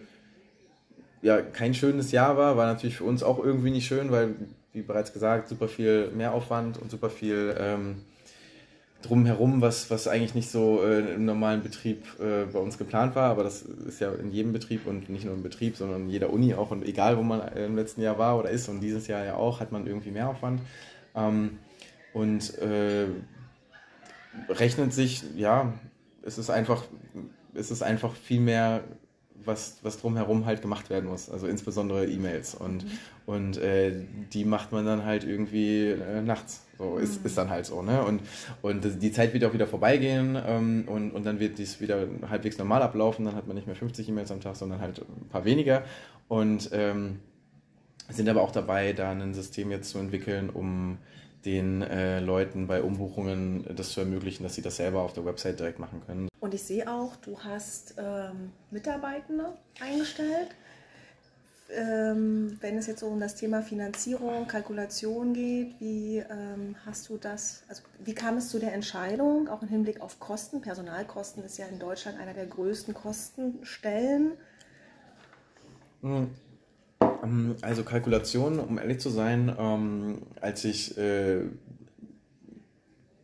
ja, 1.21 1.43
kein 1.43 1.75
schönes 1.75 2.11
Jahr 2.11 2.37
war, 2.37 2.57
war 2.57 2.65
natürlich 2.65 2.97
für 2.97 3.03
uns 3.03 3.21
auch 3.21 3.37
irgendwie 3.37 3.69
nicht 3.69 3.85
schön, 3.85 4.09
weil 4.09 4.33
wie 4.73 4.81
bereits 4.81 5.13
gesagt, 5.13 5.49
super 5.49 5.67
viel 5.67 6.11
Mehraufwand 6.11 6.77
und 6.77 6.91
super 6.91 7.09
viel 7.09 7.55
ähm, 7.57 8.03
drumherum, 9.01 9.61
was, 9.61 9.89
was 9.89 10.07
eigentlich 10.07 10.35
nicht 10.35 10.49
so 10.49 10.83
äh, 10.83 11.15
im 11.15 11.25
normalen 11.25 11.63
Betrieb 11.63 12.05
äh, 12.19 12.45
bei 12.45 12.59
uns 12.59 12.77
geplant 12.77 13.15
war. 13.15 13.31
Aber 13.31 13.43
das 13.43 13.61
ist 13.61 13.99
ja 13.99 14.11
in 14.13 14.31
jedem 14.31 14.51
Betrieb 14.51 14.85
und 14.85 15.09
nicht 15.09 15.25
nur 15.25 15.33
im 15.33 15.43
Betrieb, 15.43 15.77
sondern 15.77 16.03
in 16.03 16.09
jeder 16.09 16.31
Uni 16.31 16.53
auch. 16.53 16.71
Und 16.71 16.85
egal, 16.85 17.17
wo 17.17 17.23
man 17.23 17.41
im 17.53 17.75
letzten 17.75 18.01
Jahr 18.01 18.17
war 18.17 18.37
oder 18.37 18.49
ist 18.49 18.67
und 18.67 18.81
dieses 18.81 19.07
Jahr 19.07 19.23
ja 19.23 19.35
auch, 19.35 19.59
hat 19.59 19.71
man 19.71 19.87
irgendwie 19.87 20.11
Mehraufwand. 20.11 20.61
Ähm, 21.15 21.59
und 22.13 22.57
äh, 22.59 23.07
rechnet 24.49 24.93
sich, 24.93 25.23
ja, 25.35 25.73
es 26.23 26.37
ist 26.37 26.49
einfach, 26.49 26.83
es 27.53 27.71
ist 27.71 27.81
einfach 27.81 28.13
viel 28.13 28.41
mehr 28.41 28.83
was, 29.45 29.77
was 29.83 29.99
drumherum 29.99 30.45
halt 30.45 30.61
gemacht 30.61 30.89
werden 30.89 31.09
muss. 31.09 31.29
Also 31.29 31.47
insbesondere 31.47 32.05
E-Mails. 32.05 32.55
Und, 32.55 32.85
mhm. 32.85 32.89
und 33.25 33.57
äh, 33.57 33.93
die 34.33 34.45
macht 34.45 34.71
man 34.71 34.85
dann 34.85 35.05
halt 35.05 35.23
irgendwie 35.23 35.87
äh, 35.87 36.21
nachts. 36.21 36.65
So 36.77 36.97
ist, 36.97 37.19
mhm. 37.19 37.25
ist 37.25 37.37
dann 37.37 37.49
halt 37.49 37.65
so. 37.65 37.81
Ne? 37.81 38.03
Und, 38.03 38.21
und 38.61 39.01
die 39.01 39.11
Zeit 39.11 39.33
wird 39.33 39.43
auch 39.45 39.53
wieder 39.53 39.67
vorbeigehen 39.67 40.37
ähm, 40.45 40.85
und, 40.87 41.11
und 41.11 41.25
dann 41.25 41.39
wird 41.39 41.57
dies 41.57 41.81
wieder 41.81 42.07
halbwegs 42.29 42.57
normal 42.57 42.81
ablaufen. 42.81 43.25
Dann 43.25 43.35
hat 43.35 43.47
man 43.47 43.55
nicht 43.55 43.67
mehr 43.67 43.75
50 43.75 44.07
E-Mails 44.09 44.31
am 44.31 44.41
Tag, 44.41 44.55
sondern 44.55 44.79
halt 44.81 44.99
ein 44.99 45.27
paar 45.29 45.45
weniger. 45.45 45.83
Und 46.27 46.69
ähm, 46.73 47.19
sind 48.09 48.27
aber 48.29 48.41
auch 48.41 48.51
dabei, 48.51 48.93
da 48.93 49.11
ein 49.11 49.33
System 49.33 49.71
jetzt 49.71 49.91
zu 49.91 49.99
entwickeln, 49.99 50.49
um 50.49 50.97
den 51.45 51.81
äh, 51.81 52.19
Leuten 52.19 52.67
bei 52.67 52.81
Umbuchungen 52.81 53.65
das 53.75 53.89
zu 53.89 54.01
ermöglichen, 54.01 54.43
dass 54.43 54.55
sie 54.55 54.61
das 54.61 54.77
selber 54.77 55.01
auf 55.01 55.13
der 55.13 55.25
Website 55.25 55.59
direkt 55.59 55.79
machen 55.79 56.01
können. 56.05 56.29
Und 56.39 56.53
ich 56.53 56.63
sehe 56.63 56.89
auch, 56.89 57.15
du 57.17 57.39
hast 57.39 57.95
ähm, 57.97 58.51
Mitarbeitende 58.71 59.53
eingestellt. 59.79 60.49
Ähm, 61.71 62.57
wenn 62.61 62.77
es 62.79 62.87
jetzt 62.87 63.01
so 63.01 63.07
um 63.07 63.19
das 63.19 63.35
Thema 63.35 63.61
Finanzierung, 63.61 64.47
Kalkulation 64.47 65.33
geht, 65.33 65.79
wie 65.79 66.17
ähm, 66.17 66.75
hast 66.83 67.09
du 67.09 67.17
das, 67.17 67.63
also 67.67 67.83
wie 68.03 68.15
kam 68.15 68.37
es 68.37 68.49
zu 68.49 68.57
der 68.57 68.73
Entscheidung, 68.73 69.47
auch 69.47 69.61
im 69.61 69.67
Hinblick 69.67 70.01
auf 70.01 70.19
Kosten? 70.19 70.61
Personalkosten 70.61 71.43
ist 71.43 71.59
ja 71.59 71.67
in 71.67 71.77
Deutschland 71.77 72.19
einer 72.19 72.33
der 72.33 72.47
größten 72.47 72.95
Kostenstellen. 72.95 74.31
Hm. 76.01 76.31
Ähm, 77.01 77.55
also 77.61 77.83
Kalkulation, 77.83 78.59
um 78.59 78.77
ehrlich 78.77 78.99
zu 78.99 79.09
sein, 79.09 79.55
ähm, 79.57 80.21
als 80.41 80.65
ich 80.65 80.97
äh, 80.97 81.41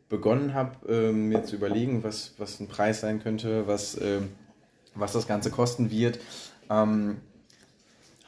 begonnen 0.09 0.53
habe, 0.53 0.87
äh, 0.87 1.11
mir 1.11 1.43
zu 1.43 1.55
überlegen, 1.55 2.03
was, 2.03 2.33
was 2.37 2.59
ein 2.59 2.67
Preis 2.67 3.01
sein 3.01 3.21
könnte, 3.21 3.67
was, 3.67 3.95
äh, 3.95 4.21
was 4.93 5.13
das 5.13 5.27
Ganze 5.27 5.51
kosten 5.51 5.89
wird, 5.91 6.19
ähm, 6.69 7.17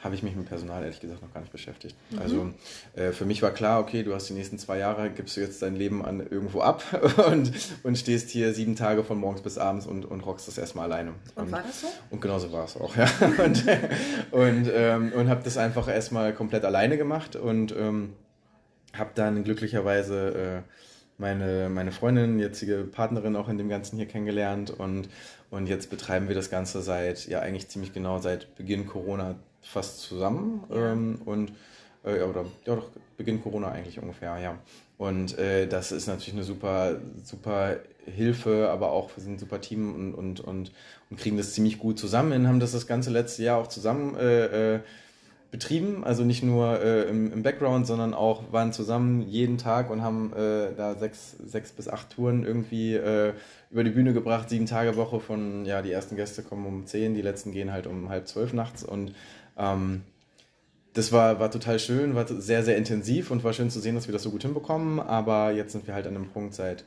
habe 0.00 0.14
ich 0.14 0.22
mich 0.22 0.36
mit 0.36 0.46
Personal 0.46 0.82
ehrlich 0.82 1.00
gesagt 1.00 1.22
noch 1.22 1.32
gar 1.34 1.40
nicht 1.40 1.50
beschäftigt. 1.50 1.96
Mhm. 2.10 2.18
Also 2.20 2.50
äh, 2.94 3.10
für 3.10 3.24
mich 3.24 3.42
war 3.42 3.50
klar, 3.50 3.80
okay, 3.80 4.04
du 4.04 4.14
hast 4.14 4.28
die 4.28 4.32
nächsten 4.32 4.58
zwei 4.58 4.78
Jahre, 4.78 5.10
gibst 5.10 5.36
du 5.36 5.40
jetzt 5.40 5.60
dein 5.60 5.74
Leben 5.74 6.04
an 6.04 6.20
irgendwo 6.20 6.60
ab 6.60 6.84
und, 7.30 7.52
und 7.82 7.98
stehst 7.98 8.30
hier 8.30 8.54
sieben 8.54 8.76
Tage 8.76 9.02
von 9.02 9.18
morgens 9.18 9.42
bis 9.42 9.58
abends 9.58 9.86
und, 9.86 10.04
und 10.04 10.20
rockst 10.20 10.46
das 10.46 10.56
erstmal 10.56 10.84
alleine. 10.84 11.14
Und, 11.34 11.46
und 11.46 11.52
war 11.52 11.62
das 11.62 11.80
so? 11.80 11.88
Und 12.10 12.20
genauso 12.20 12.52
war 12.52 12.64
es 12.64 12.76
auch, 12.76 12.94
ja. 12.96 13.06
und 13.44 13.64
und, 14.30 14.70
ähm, 14.72 15.12
und 15.12 15.28
habe 15.28 15.42
das 15.42 15.56
einfach 15.56 15.88
erstmal 15.88 16.32
komplett 16.32 16.64
alleine 16.64 16.96
gemacht 16.96 17.34
und 17.34 17.74
ähm, 17.76 18.14
habe 18.96 19.10
dann 19.14 19.42
glücklicherweise 19.42 20.64
äh, 20.64 20.72
meine, 21.18 21.68
meine 21.68 21.90
Freundin, 21.90 22.38
jetzige 22.38 22.84
Partnerin 22.84 23.34
auch 23.34 23.48
in 23.48 23.58
dem 23.58 23.68
Ganzen 23.68 23.96
hier 23.96 24.06
kennengelernt 24.06 24.70
und, 24.70 25.08
und 25.50 25.68
jetzt 25.68 25.90
betreiben 25.90 26.28
wir 26.28 26.36
das 26.36 26.50
Ganze 26.50 26.82
seit, 26.82 27.26
ja 27.26 27.40
eigentlich 27.40 27.68
ziemlich 27.68 27.92
genau 27.92 28.20
seit 28.20 28.54
Beginn 28.54 28.86
Corona 28.86 29.34
fast 29.68 30.00
zusammen 30.00 30.64
ja. 30.70 30.92
ähm, 30.92 31.20
und 31.24 31.52
äh, 32.04 32.22
oder 32.22 32.44
ja 32.66 32.74
doch 32.76 32.90
Beginn 33.16 33.42
Corona 33.42 33.68
eigentlich 33.68 34.00
ungefähr, 34.00 34.38
ja. 34.38 34.58
Und 34.96 35.38
äh, 35.38 35.66
das 35.66 35.92
ist 35.92 36.06
natürlich 36.06 36.34
eine 36.34 36.44
super, 36.44 36.96
super 37.22 37.76
Hilfe, 38.04 38.68
aber 38.70 38.90
auch 38.90 39.10
wir 39.14 39.22
sind 39.22 39.34
ein 39.34 39.38
super 39.38 39.60
Team 39.60 39.94
und, 39.94 40.14
und, 40.14 40.40
und, 40.40 40.72
und 41.10 41.16
kriegen 41.18 41.36
das 41.36 41.52
ziemlich 41.52 41.78
gut 41.78 41.98
zusammen, 41.98 42.48
haben 42.48 42.60
das 42.60 42.72
das 42.72 42.86
ganze 42.86 43.10
letzte 43.10 43.44
Jahr 43.44 43.58
auch 43.58 43.68
zusammen 43.68 44.16
äh, 44.16 44.76
äh, 44.76 44.80
betrieben, 45.50 46.04
also 46.04 46.24
nicht 46.24 46.42
nur 46.42 46.80
äh, 46.80 47.04
im, 47.04 47.32
im, 47.32 47.42
Background, 47.42 47.86
sondern 47.86 48.12
auch 48.12 48.52
waren 48.52 48.72
zusammen 48.72 49.22
jeden 49.22 49.56
Tag 49.56 49.90
und 49.90 50.02
haben 50.02 50.32
äh, 50.34 50.74
da 50.76 50.94
sechs, 50.94 51.36
sechs 51.44 51.72
bis 51.72 51.88
acht 51.88 52.10
Touren 52.10 52.44
irgendwie 52.44 52.94
äh, 52.94 53.32
über 53.70 53.84
die 53.84 53.90
Bühne 53.90 54.12
gebracht, 54.12 54.50
sieben 54.50 54.66
Tage 54.66 54.96
Woche 54.96 55.20
von, 55.20 55.64
ja, 55.64 55.80
die 55.80 55.92
ersten 55.92 56.16
Gäste 56.16 56.42
kommen 56.42 56.66
um 56.66 56.86
zehn, 56.86 57.14
die 57.14 57.22
letzten 57.22 57.52
gehen 57.52 57.72
halt 57.72 57.86
um 57.86 58.08
halb 58.08 58.28
zwölf 58.28 58.52
nachts 58.52 58.82
und 58.82 59.14
ähm, 59.58 60.02
das 60.94 61.12
war, 61.12 61.38
war 61.38 61.50
total 61.50 61.78
schön, 61.78 62.14
war 62.14 62.26
sehr, 62.26 62.64
sehr 62.64 62.76
intensiv 62.76 63.30
und 63.30 63.44
war 63.44 63.52
schön 63.52 63.70
zu 63.70 63.80
sehen, 63.80 63.94
dass 63.94 64.08
wir 64.08 64.12
das 64.12 64.22
so 64.22 64.30
gut 64.30 64.42
hinbekommen. 64.42 64.98
Aber 64.98 65.52
jetzt 65.52 65.72
sind 65.72 65.86
wir 65.86 65.94
halt 65.94 66.06
an 66.06 66.16
einem 66.16 66.28
Punkt, 66.28 66.54
seit, 66.54 66.84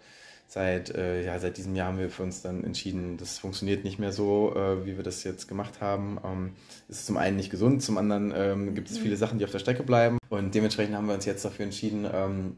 seit, 0.47 0.93
äh, 0.93 1.23
ja, 1.23 1.39
seit 1.39 1.57
diesem 1.57 1.75
Jahr 1.75 1.87
haben 1.87 1.97
wir 1.97 2.09
für 2.09 2.23
uns 2.23 2.41
dann 2.41 2.63
entschieden, 2.63 3.17
das 3.17 3.39
funktioniert 3.39 3.85
nicht 3.85 3.99
mehr 3.99 4.11
so, 4.11 4.53
äh, 4.55 4.85
wie 4.85 4.97
wir 4.97 5.03
das 5.03 5.23
jetzt 5.23 5.47
gemacht 5.47 5.79
haben. 5.79 6.19
Ähm, 6.25 6.51
es 6.89 6.99
ist 6.99 7.05
zum 7.05 7.17
einen 7.17 7.37
nicht 7.37 7.51
gesund, 7.51 7.83
zum 7.83 7.97
anderen 7.97 8.33
ähm, 8.35 8.75
gibt 8.75 8.89
es 8.89 8.97
viele 8.97 9.15
Sachen, 9.15 9.39
die 9.39 9.45
auf 9.45 9.51
der 9.51 9.59
Strecke 9.59 9.83
bleiben. 9.83 10.17
Und 10.29 10.53
dementsprechend 10.55 10.95
haben 10.95 11.07
wir 11.07 11.13
uns 11.13 11.25
jetzt 11.25 11.45
dafür 11.45 11.65
entschieden, 11.65 12.05
ähm, 12.11 12.57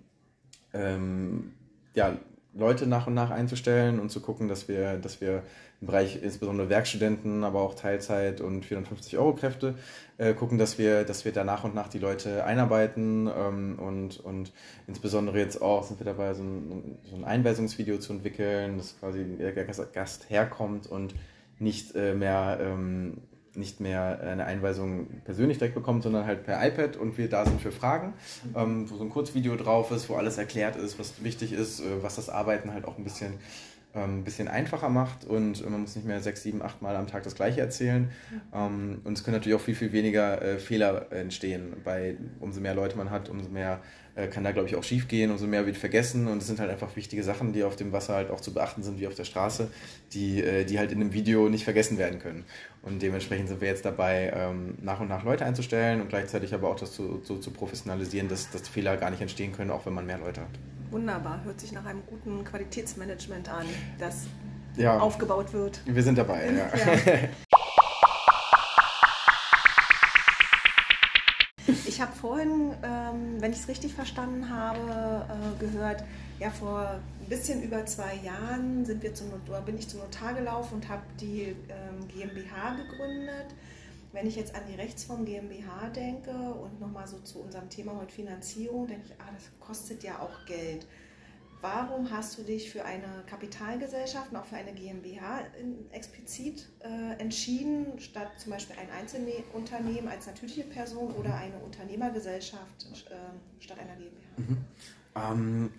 ähm 0.74 1.52
ja, 1.94 2.18
Leute 2.56 2.88
nach 2.88 3.06
und 3.08 3.14
nach 3.14 3.30
einzustellen 3.30 4.00
und 4.00 4.10
zu 4.10 4.22
gucken, 4.22 4.48
dass 4.48 4.68
wir, 4.68 4.98
dass 4.98 5.22
wir 5.22 5.44
im 5.84 5.88
Bereich 5.88 6.24
insbesondere 6.24 6.70
Werkstudenten, 6.70 7.44
aber 7.44 7.60
auch 7.60 7.74
Teilzeit 7.74 8.40
und 8.40 8.64
450 8.64 9.18
Euro 9.18 9.34
Kräfte 9.34 9.76
äh, 10.18 10.34
gucken, 10.34 10.58
dass 10.58 10.78
wir, 10.78 11.04
dass 11.04 11.26
wir 11.26 11.34
da 11.34 11.44
nach 11.44 11.66
und 11.66 11.76
nach 11.76 11.90
die 11.90 12.00
Leute 12.00 12.46
einarbeiten 12.46 13.28
ähm, 13.28 13.78
und, 13.80 14.18
und 14.22 14.54
insbesondere 14.88 15.40
jetzt 15.40 15.62
auch 15.62 15.84
sind 15.84 16.00
wir 16.00 16.06
dabei, 16.06 16.34
so 16.36 16.44
ein, 16.44 16.98
so 17.04 17.18
ein 17.18 17.26
Einweisungsvideo 17.26 17.98
zu 17.98 18.14
entwickeln, 18.14 18.78
dass 18.78 18.98
quasi 18.98 19.26
der 19.38 19.52
Gast 19.52 20.30
herkommt 20.30 20.88
und 20.88 21.16
nicht 21.60 21.94
äh, 21.96 22.14
mehr 22.14 22.60
ähm, 22.62 23.18
nicht 23.56 23.80
mehr 23.80 24.20
eine 24.22 24.46
Einweisung 24.46 25.08
persönlich 25.26 25.58
direkt 25.58 25.76
bekommt, 25.76 26.04
sondern 26.04 26.26
halt 26.26 26.44
per 26.44 26.66
iPad 26.66 26.98
und 26.98 27.18
wir 27.18 27.30
da 27.30 27.46
sind 27.46 27.62
für 27.62 27.72
Fragen, 27.72 28.14
ähm, 28.56 28.90
wo 28.90 28.96
so 28.96 29.04
ein 29.04 29.10
Kurzvideo 29.10 29.56
drauf 29.56 29.92
ist, 29.92 30.10
wo 30.10 30.16
alles 30.16 30.38
erklärt 30.38 30.76
ist, 30.76 30.98
was 30.98 31.24
wichtig 31.24 31.54
ist, 31.54 31.80
äh, 31.80 32.02
was 32.02 32.16
das 32.16 32.30
Arbeiten 32.30 32.74
halt 32.74 32.86
auch 32.86 32.98
ein 32.98 33.04
bisschen 33.04 33.34
ein 33.94 34.04
ähm, 34.04 34.24
bisschen 34.24 34.48
einfacher 34.48 34.90
macht 34.90 35.26
und 35.26 35.70
man 35.70 35.82
muss 35.82 35.96
nicht 35.96 36.08
mehr 36.08 36.20
sechs, 36.20 36.44
sieben, 36.44 36.62
acht 36.62 36.82
Mal 36.82 36.96
am 36.96 37.08
Tag 37.08 37.24
das 37.24 37.36
Gleiche 37.36 37.62
erzählen. 37.62 38.10
Mhm. 38.54 39.02
und 39.04 39.18
es 39.18 39.24
können 39.24 39.38
natürlich 39.38 39.56
auch 39.56 39.64
viel, 39.64 39.76
viel 39.76 39.92
weniger 39.92 40.42
äh, 40.42 40.58
Fehler 40.58 41.12
entstehen. 41.12 41.76
Bei 41.84 42.16
umso 42.40 42.60
mehr 42.60 42.74
Leute 42.74 42.98
man 42.98 43.10
hat, 43.10 43.30
umso 43.30 43.50
mehr 43.50 43.82
äh, 44.16 44.28
kann 44.28 44.44
da, 44.44 44.52
glaube 44.52 44.68
ich, 44.68 44.76
auch 44.76 44.84
schief 44.84 45.08
gehen, 45.08 45.32
umso 45.32 45.48
mehr 45.48 45.66
wird 45.66 45.78
vergessen. 45.78 46.28
Und 46.28 46.40
es 46.40 46.48
sind 46.48 46.60
halt 46.60 46.70
einfach 46.70 46.96
wichtige 46.96 47.24
Sachen, 47.24 47.54
die 47.54 47.64
auf 47.64 47.76
dem 47.76 47.92
Wasser 47.92 48.16
halt 48.16 48.30
auch 48.30 48.42
zu 48.42 48.54
beachten 48.54 48.84
sind, 48.84 49.00
wie 49.00 49.08
auf 49.08 49.16
der 49.16 49.24
Straße, 49.24 49.70
die, 50.14 50.42
äh, 50.42 50.66
die 50.66 50.78
halt 50.80 50.92
in 50.92 51.02
einem 51.02 51.14
Video 51.14 51.50
nicht 51.50 51.64
vergessen 51.64 51.98
werden 51.98 52.20
können. 52.20 52.46
Und 52.82 53.02
dementsprechend 53.02 53.50
sind 53.50 53.62
wir 53.62 53.68
jetzt 53.68 53.86
dabei, 53.86 54.32
ähm, 54.36 54.76
nach 54.82 55.00
und 55.00 55.10
nach 55.10 55.24
Leute 55.24 55.46
einzustellen 55.46 56.02
und 56.02 56.10
gleichzeitig 56.10 56.54
aber 56.54 56.70
auch 56.70 56.80
das 56.80 56.94
zu, 56.94 57.22
so 57.24 57.38
zu 57.38 57.52
professionalisieren, 57.52 58.28
dass, 58.28 58.52
dass 58.52 58.68
Fehler 58.68 58.98
gar 58.98 59.10
nicht 59.10 59.22
entstehen 59.22 59.52
können, 59.52 59.72
auch 59.72 59.86
wenn 59.86 59.94
man 59.94 60.06
mehr 60.06 60.20
Leute 60.20 60.42
hat. 60.42 60.60
Wunderbar, 60.94 61.44
hört 61.44 61.60
sich 61.60 61.72
nach 61.72 61.86
einem 61.88 62.04
guten 62.06 62.44
Qualitätsmanagement 62.44 63.50
an, 63.50 63.66
das 63.98 64.28
ja, 64.76 65.00
aufgebaut 65.00 65.52
wird. 65.52 65.82
Wir 65.88 66.04
sind 66.04 66.20
dabei, 66.20 66.46
ja. 66.52 66.68
ja. 66.68 67.30
Ich 71.88 72.00
habe 72.00 72.12
vorhin, 72.12 72.76
ähm, 72.84 73.42
wenn 73.42 73.52
ich 73.52 73.58
es 73.62 73.68
richtig 73.68 73.96
verstanden 73.96 74.48
habe, 74.56 75.26
äh, 75.30 75.60
gehört, 75.60 76.04
ja, 76.40 76.52
vor 76.52 76.88
ein 76.88 77.28
bisschen 77.28 77.64
über 77.64 77.84
zwei 77.88 78.14
Jahren 78.24 78.86
sind 78.86 79.02
wir 79.02 79.16
zum, 79.16 79.32
bin 79.66 79.80
ich 79.80 79.90
zum 79.90 80.00
Notar 80.00 80.36
gelaufen 80.36 80.76
und 80.76 80.90
habe 80.90 81.02
die 81.20 81.56
ähm, 81.70 82.08
GmbH 82.08 82.76
gegründet. 82.76 83.48
Wenn 84.14 84.28
ich 84.28 84.36
jetzt 84.36 84.54
an 84.54 84.62
die 84.70 84.76
Rechtsform 84.76 85.26
GmbH 85.26 85.90
denke 85.90 86.32
und 86.32 86.80
nochmal 86.80 87.08
so 87.08 87.20
zu 87.20 87.40
unserem 87.40 87.68
Thema 87.70 87.98
heute 88.00 88.14
Finanzierung, 88.14 88.88
denke 88.88 89.08
ich, 89.08 89.14
ah, 89.20 89.30
das 89.34 89.50
kostet 89.60 90.04
ja 90.04 90.20
auch 90.20 90.46
Geld. 90.46 90.86
Warum 91.62 92.12
hast 92.12 92.38
du 92.38 92.44
dich 92.44 92.70
für 92.70 92.86
eine 92.86 93.24
Kapitalgesellschaft 93.26 94.32
und 94.32 94.38
auch 94.38 94.46
für 94.46 94.58
eine 94.58 94.74
GmbH 94.74 95.46
explizit 95.92 96.70
äh, 96.82 97.20
entschieden, 97.20 98.00
statt 98.00 98.30
zum 98.38 98.52
Beispiel 98.52 98.76
ein 98.78 98.92
Einzelunternehmen 98.92 100.08
als 100.08 100.28
natürliche 100.28 100.66
Person 100.66 101.12
oder 101.14 101.36
eine 101.36 101.58
Unternehmergesellschaft 101.60 102.86
äh, 103.10 103.64
statt 103.64 103.80
einer 103.80 103.96
GmbH? 103.96 104.28
Mhm. 104.38 104.58
Ähm, 105.16 105.74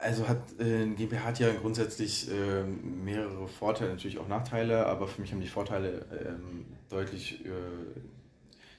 also 0.00 0.28
hat 0.28 0.38
äh, 0.58 0.86
GmbH 0.86 1.24
hat 1.24 1.38
ja 1.38 1.48
grundsätzlich 1.60 2.28
äh, 2.30 2.64
mehrere 2.64 3.46
Vorteile, 3.48 3.90
natürlich 3.90 4.18
auch 4.18 4.28
Nachteile, 4.28 4.86
aber 4.86 5.06
für 5.06 5.20
mich 5.20 5.32
haben 5.32 5.40
die 5.40 5.48
Vorteile 5.48 6.06
ähm, 6.12 6.66
deutlich, 6.88 7.44
äh, 7.44 7.48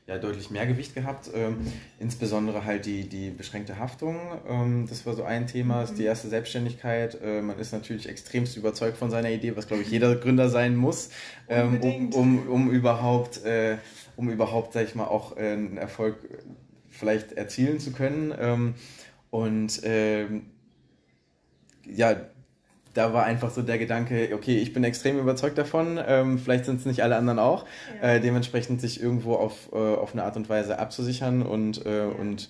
ja, 0.08 0.18
deutlich 0.18 0.50
mehr 0.50 0.66
Gewicht 0.66 0.96
gehabt. 0.96 1.30
Ähm, 1.34 1.60
mhm. 1.60 1.74
Insbesondere 2.00 2.66
halt 2.66 2.86
die, 2.86 3.08
die 3.08 3.30
beschränkte 3.30 3.78
Haftung. 3.78 4.20
Ähm, 4.48 4.88
das 4.90 5.06
war 5.06 5.14
so 5.14 5.24
ein 5.24 5.48
Thema, 5.48 5.78
mhm. 5.78 5.84
ist 5.84 5.98
die 5.98 6.04
erste 6.04 6.28
Selbstständigkeit. 6.28 7.20
Äh, 7.22 7.42
man 7.42 7.60
ist 7.60 7.72
natürlich 7.72 8.10
extremst 8.10 8.58
überzeugt 8.58 8.98
von 8.98 9.12
seiner 9.12 9.30
Idee, 9.30 9.56
was 9.56 9.68
glaube 9.68 9.84
ich 9.84 9.92
jeder 9.92 10.16
Gründer 10.16 10.50
sein 10.50 10.76
muss, 10.76 11.10
ähm, 11.48 11.82
um, 11.82 12.14
um, 12.14 12.48
um 12.50 12.72
überhaupt, 12.72 13.46
äh, 13.46 13.78
um 14.16 14.30
überhaupt, 14.30 14.74
sag 14.74 14.88
ich 14.88 14.96
mal, 14.96 15.06
auch 15.06 15.38
äh, 15.38 15.52
einen 15.52 15.78
Erfolg 15.78 16.18
vielleicht 16.90 17.34
erzielen 17.34 17.80
zu 17.80 17.92
können. 17.92 18.34
Ähm, 18.38 18.74
und 19.30 19.82
ähm, 19.84 20.48
ja, 21.86 22.16
da 22.94 23.14
war 23.14 23.24
einfach 23.24 23.52
so 23.52 23.62
der 23.62 23.78
Gedanke, 23.78 24.32
okay, 24.34 24.58
ich 24.58 24.74
bin 24.74 24.84
extrem 24.84 25.18
überzeugt 25.18 25.58
davon, 25.58 26.00
ähm, 26.06 26.38
vielleicht 26.38 26.66
sind 26.66 26.80
es 26.80 26.86
nicht 26.86 27.04
alle 27.04 27.16
anderen 27.16 27.40
auch, 27.40 27.66
ja. 28.02 28.10
äh, 28.10 28.22
dementsprechend 28.22 28.82
sich 28.82 29.02
irgendwo 29.02 29.36
auf, 29.36 29.70
äh, 29.72 29.76
auf 29.76 30.14
eine 30.14 30.24
Art 30.24 30.36
und 30.36 30.50
Weise 30.50 30.80
abzusichern 30.80 31.42
und, 31.42 31.86
äh, 31.86 32.00
ja. 32.00 32.08
und 32.08 32.50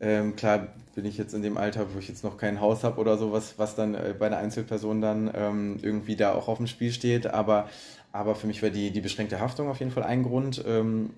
ähm, 0.00 0.36
klar 0.36 0.68
bin 0.94 1.04
ich 1.04 1.16
jetzt 1.16 1.34
in 1.34 1.42
dem 1.42 1.56
Alter, 1.56 1.86
wo 1.94 1.98
ich 1.98 2.08
jetzt 2.08 2.22
noch 2.22 2.36
kein 2.36 2.60
Haus 2.60 2.84
habe 2.84 3.00
oder 3.00 3.16
so, 3.18 3.32
was, 3.32 3.58
was 3.58 3.74
dann 3.74 3.94
äh, 3.94 4.14
bei 4.18 4.26
einer 4.26 4.38
Einzelperson 4.38 5.00
dann 5.00 5.30
ähm, 5.34 5.78
irgendwie 5.82 6.16
da 6.16 6.32
auch 6.34 6.48
auf 6.48 6.58
dem 6.58 6.66
Spiel 6.66 6.92
steht, 6.92 7.26
aber, 7.26 7.68
aber 8.12 8.34
für 8.34 8.46
mich 8.46 8.62
war 8.62 8.70
die, 8.70 8.90
die 8.90 9.00
beschränkte 9.00 9.40
Haftung 9.40 9.68
auf 9.68 9.78
jeden 9.78 9.90
Fall 9.90 10.04
ein 10.04 10.22
Grund 10.22 10.62
ähm, 10.66 11.10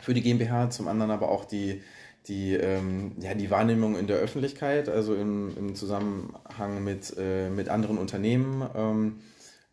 für 0.00 0.14
die 0.14 0.22
GmbH, 0.22 0.70
zum 0.70 0.88
anderen 0.88 1.10
aber 1.10 1.28
auch 1.28 1.44
die, 1.44 1.82
die, 2.28 2.54
ähm, 2.54 3.12
ja, 3.20 3.34
die 3.34 3.50
Wahrnehmung 3.50 3.96
in 3.96 4.06
der 4.06 4.18
Öffentlichkeit, 4.18 4.88
also 4.88 5.14
im, 5.14 5.56
im 5.56 5.74
Zusammenhang 5.74 6.84
mit, 6.84 7.14
äh, 7.18 7.50
mit 7.50 7.68
anderen 7.68 7.98
Unternehmen, 7.98 8.68
ähm, 8.74 9.16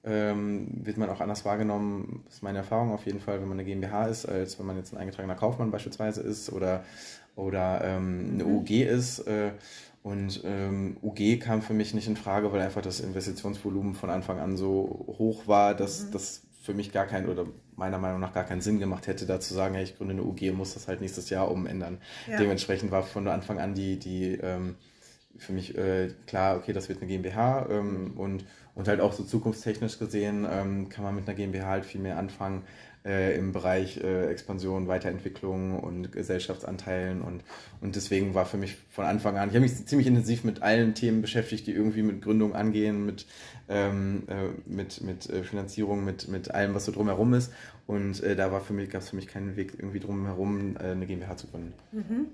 ähm, 0.04 0.68
wird 0.86 0.98
man 0.98 1.10
auch 1.10 1.20
anders 1.20 1.46
wahrgenommen, 1.46 2.24
das 2.26 2.36
ist 2.36 2.44
meine 2.44 2.60
Erfahrung 2.60 2.92
auf 2.92 3.06
jeden 3.06 3.20
Fall, 3.20 3.42
wenn 3.42 3.50
man 3.50 3.60
eine 3.60 3.66
GmbH 3.66 4.08
ist, 4.08 4.26
als 4.26 4.58
wenn 4.58 4.66
man 4.66 4.78
jetzt 4.78 4.94
ein 4.94 4.98
eingetragener 4.98 5.36
Kaufmann 5.36 5.72
beispielsweise 5.72 6.22
ist 6.22 6.52
oder, 6.52 6.84
oder 7.36 7.82
ähm, 7.84 8.32
eine 8.34 8.46
mhm. 8.46 8.58
UG 8.58 8.70
ist. 8.84 9.20
Äh, 9.28 9.52
und 10.02 10.42
ähm, 10.46 10.96
UG 11.04 11.40
kam 11.42 11.62
für 11.62 11.74
mich 11.74 11.94
nicht 11.94 12.08
in 12.08 12.16
Frage, 12.16 12.52
weil 12.54 12.62
einfach 12.62 12.82
das 12.82 13.02
Investitionsvolumen 13.02 13.94
von 13.94 14.10
Anfang 14.10 14.40
an 14.40 14.56
so 14.56 15.06
hoch 15.18 15.46
war, 15.48 15.76
dass 15.76 16.06
mhm. 16.06 16.12
das 16.12 16.42
für 16.60 16.74
mich 16.74 16.92
gar 16.92 17.06
keinen 17.06 17.30
oder 17.30 17.46
meiner 17.76 17.98
Meinung 17.98 18.20
nach 18.20 18.34
gar 18.34 18.44
keinen 18.44 18.62
Sinn 18.62 18.80
gemacht 18.80 19.08
hätte, 19.08 19.26
da 19.26 19.40
zu 19.40 19.54
sagen, 19.54 19.76
hey, 19.76 19.84
ich 19.84 19.98
gründe 19.98 20.14
eine 20.14 20.24
UG 20.24 20.50
und 20.50 20.58
muss 20.58 20.74
das 20.74 20.88
halt 20.88 21.02
nächstes 21.02 21.30
Jahr 21.30 21.50
umändern. 21.50 22.00
Ja. 22.28 22.38
Dementsprechend 22.38 22.92
war 22.92 23.04
von 23.04 23.28
Anfang 23.28 23.60
an 23.60 23.74
die, 23.74 23.98
die 23.98 24.34
ähm, 24.34 24.76
für 25.38 25.54
mich 25.54 25.78
äh, 25.78 26.10
klar, 26.28 26.58
okay, 26.58 26.74
das 26.74 26.90
wird 26.90 27.00
eine 27.00 27.08
GmbH 27.08 27.68
ähm, 27.70 28.14
und, 28.18 28.46
und 28.76 28.88
halt 28.88 29.00
auch 29.00 29.14
so 29.14 29.24
zukunftstechnisch 29.24 29.98
gesehen 29.98 30.46
ähm, 30.50 30.90
kann 30.90 31.04
man 31.04 31.16
mit 31.16 31.28
einer 31.28 31.36
GmbH 31.36 31.68
halt 31.68 31.86
viel 31.86 32.02
mehr 32.02 32.18
anfangen 32.18 32.64
äh, 33.06 33.36
im 33.38 33.52
Bereich 33.52 33.98
äh, 33.98 34.28
Expansion, 34.28 34.88
Weiterentwicklung 34.88 35.80
und 35.80 36.12
Gesellschaftsanteilen 36.12 37.22
und, 37.22 37.44
und 37.82 37.96
deswegen 37.96 38.34
war 38.34 38.46
für 38.46 38.58
mich 38.58 38.78
von 38.90 39.06
Anfang 39.06 39.38
an, 39.38 39.50
ich 39.50 39.56
habe 39.56 39.62
mich 39.64 39.86
ziemlich 39.86 40.08
intensiv 40.08 40.44
mit 40.44 40.62
allen 40.62 40.94
Themen 40.94 41.22
beschäftigt, 41.22 41.68
die 41.68 41.72
irgendwie 41.72 42.04
mit 42.04 42.22
Gründung 42.22 42.56
angehen, 42.56 43.06
mit, 43.06 43.26
ähm, 43.70 44.24
äh, 44.28 44.50
mit, 44.70 45.02
mit 45.02 45.30
äh, 45.30 45.44
Finanzierung, 45.44 46.04
mit, 46.04 46.28
mit 46.28 46.52
allem, 46.52 46.76
was 46.76 46.86
so 46.86 46.92
drumherum 46.92 47.34
ist 47.34 47.52
und 47.88 48.22
äh, 48.22 48.36
da 48.36 48.52
war 48.52 48.62
für 48.62 48.74
mich, 48.74 48.90
gab 48.90 49.02
es 49.02 49.10
für 49.10 49.16
mich 49.16 49.28
keinen 49.28 49.56
Weg 49.56 49.74
irgendwie 49.78 50.00
drumherum, 50.00 50.76
äh, 50.78 50.92
eine 50.92 51.06
GmbH 51.06 51.38
zu 51.38 51.48
gründen. 51.48 51.74
Mhm. 51.92 52.28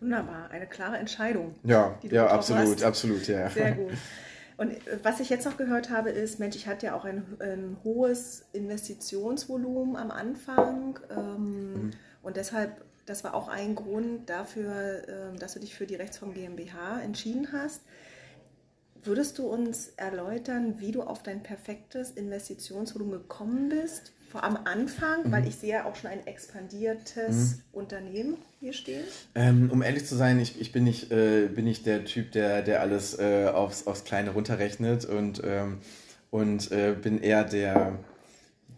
Wunderbar, 0.00 0.50
eine 0.50 0.66
klare 0.66 0.98
Entscheidung. 0.98 1.54
Ja, 1.62 1.98
ja, 2.02 2.26
absolut, 2.26 2.76
hast. 2.76 2.84
absolut, 2.84 3.26
ja. 3.26 3.48
Sehr 3.48 3.72
gut. 3.72 3.92
Und 4.56 4.70
äh, 4.70 4.98
was 5.02 5.20
ich 5.20 5.30
jetzt 5.30 5.44
noch 5.44 5.56
gehört 5.56 5.90
habe, 5.90 6.10
ist, 6.10 6.38
Mensch, 6.38 6.56
ich 6.56 6.66
hatte 6.66 6.86
ja 6.86 6.94
auch 6.94 7.04
ein, 7.04 7.24
ein 7.40 7.76
hohes 7.84 8.44
Investitionsvolumen 8.52 9.96
am 9.96 10.10
Anfang 10.10 10.98
ähm, 11.10 11.72
mhm. 11.72 11.90
und 12.22 12.36
deshalb, 12.36 12.84
das 13.06 13.24
war 13.24 13.34
auch 13.34 13.48
ein 13.48 13.74
Grund 13.74 14.30
dafür, 14.30 15.08
äh, 15.08 15.38
dass 15.38 15.54
du 15.54 15.60
dich 15.60 15.74
für 15.74 15.86
die 15.86 15.96
Rechtsform 15.96 16.34
GmbH 16.34 17.00
entschieden 17.00 17.48
hast. 17.52 17.82
Würdest 19.04 19.38
du 19.38 19.46
uns 19.46 19.88
erläutern, 19.96 20.76
wie 20.78 20.92
du 20.92 21.02
auf 21.02 21.22
dein 21.22 21.42
perfektes 21.42 22.10
Investitionsvolumen 22.10 23.20
gekommen 23.20 23.68
bist? 23.68 24.12
vor 24.34 24.42
am 24.42 24.58
Anfang, 24.64 25.28
mhm. 25.28 25.32
weil 25.32 25.46
ich 25.46 25.54
sehe 25.54 25.86
auch 25.86 25.94
schon 25.94 26.10
ein 26.10 26.26
expandiertes 26.26 27.36
mhm. 27.52 27.62
Unternehmen 27.70 28.36
hier 28.58 28.72
stehen? 28.72 29.04
Ähm, 29.36 29.70
um 29.70 29.80
ehrlich 29.80 30.06
zu 30.06 30.16
sein, 30.16 30.40
ich, 30.40 30.60
ich 30.60 30.72
bin, 30.72 30.82
nicht, 30.82 31.12
äh, 31.12 31.46
bin 31.46 31.64
nicht 31.64 31.86
der 31.86 32.04
Typ, 32.04 32.32
der, 32.32 32.62
der 32.62 32.80
alles 32.80 33.16
äh, 33.16 33.46
aufs, 33.46 33.86
aufs 33.86 34.02
Kleine 34.02 34.30
runterrechnet 34.30 35.04
und, 35.04 35.40
ähm, 35.44 35.78
und 36.32 36.72
äh, 36.72 36.96
bin 37.00 37.20
eher 37.20 37.44
der, 37.44 37.96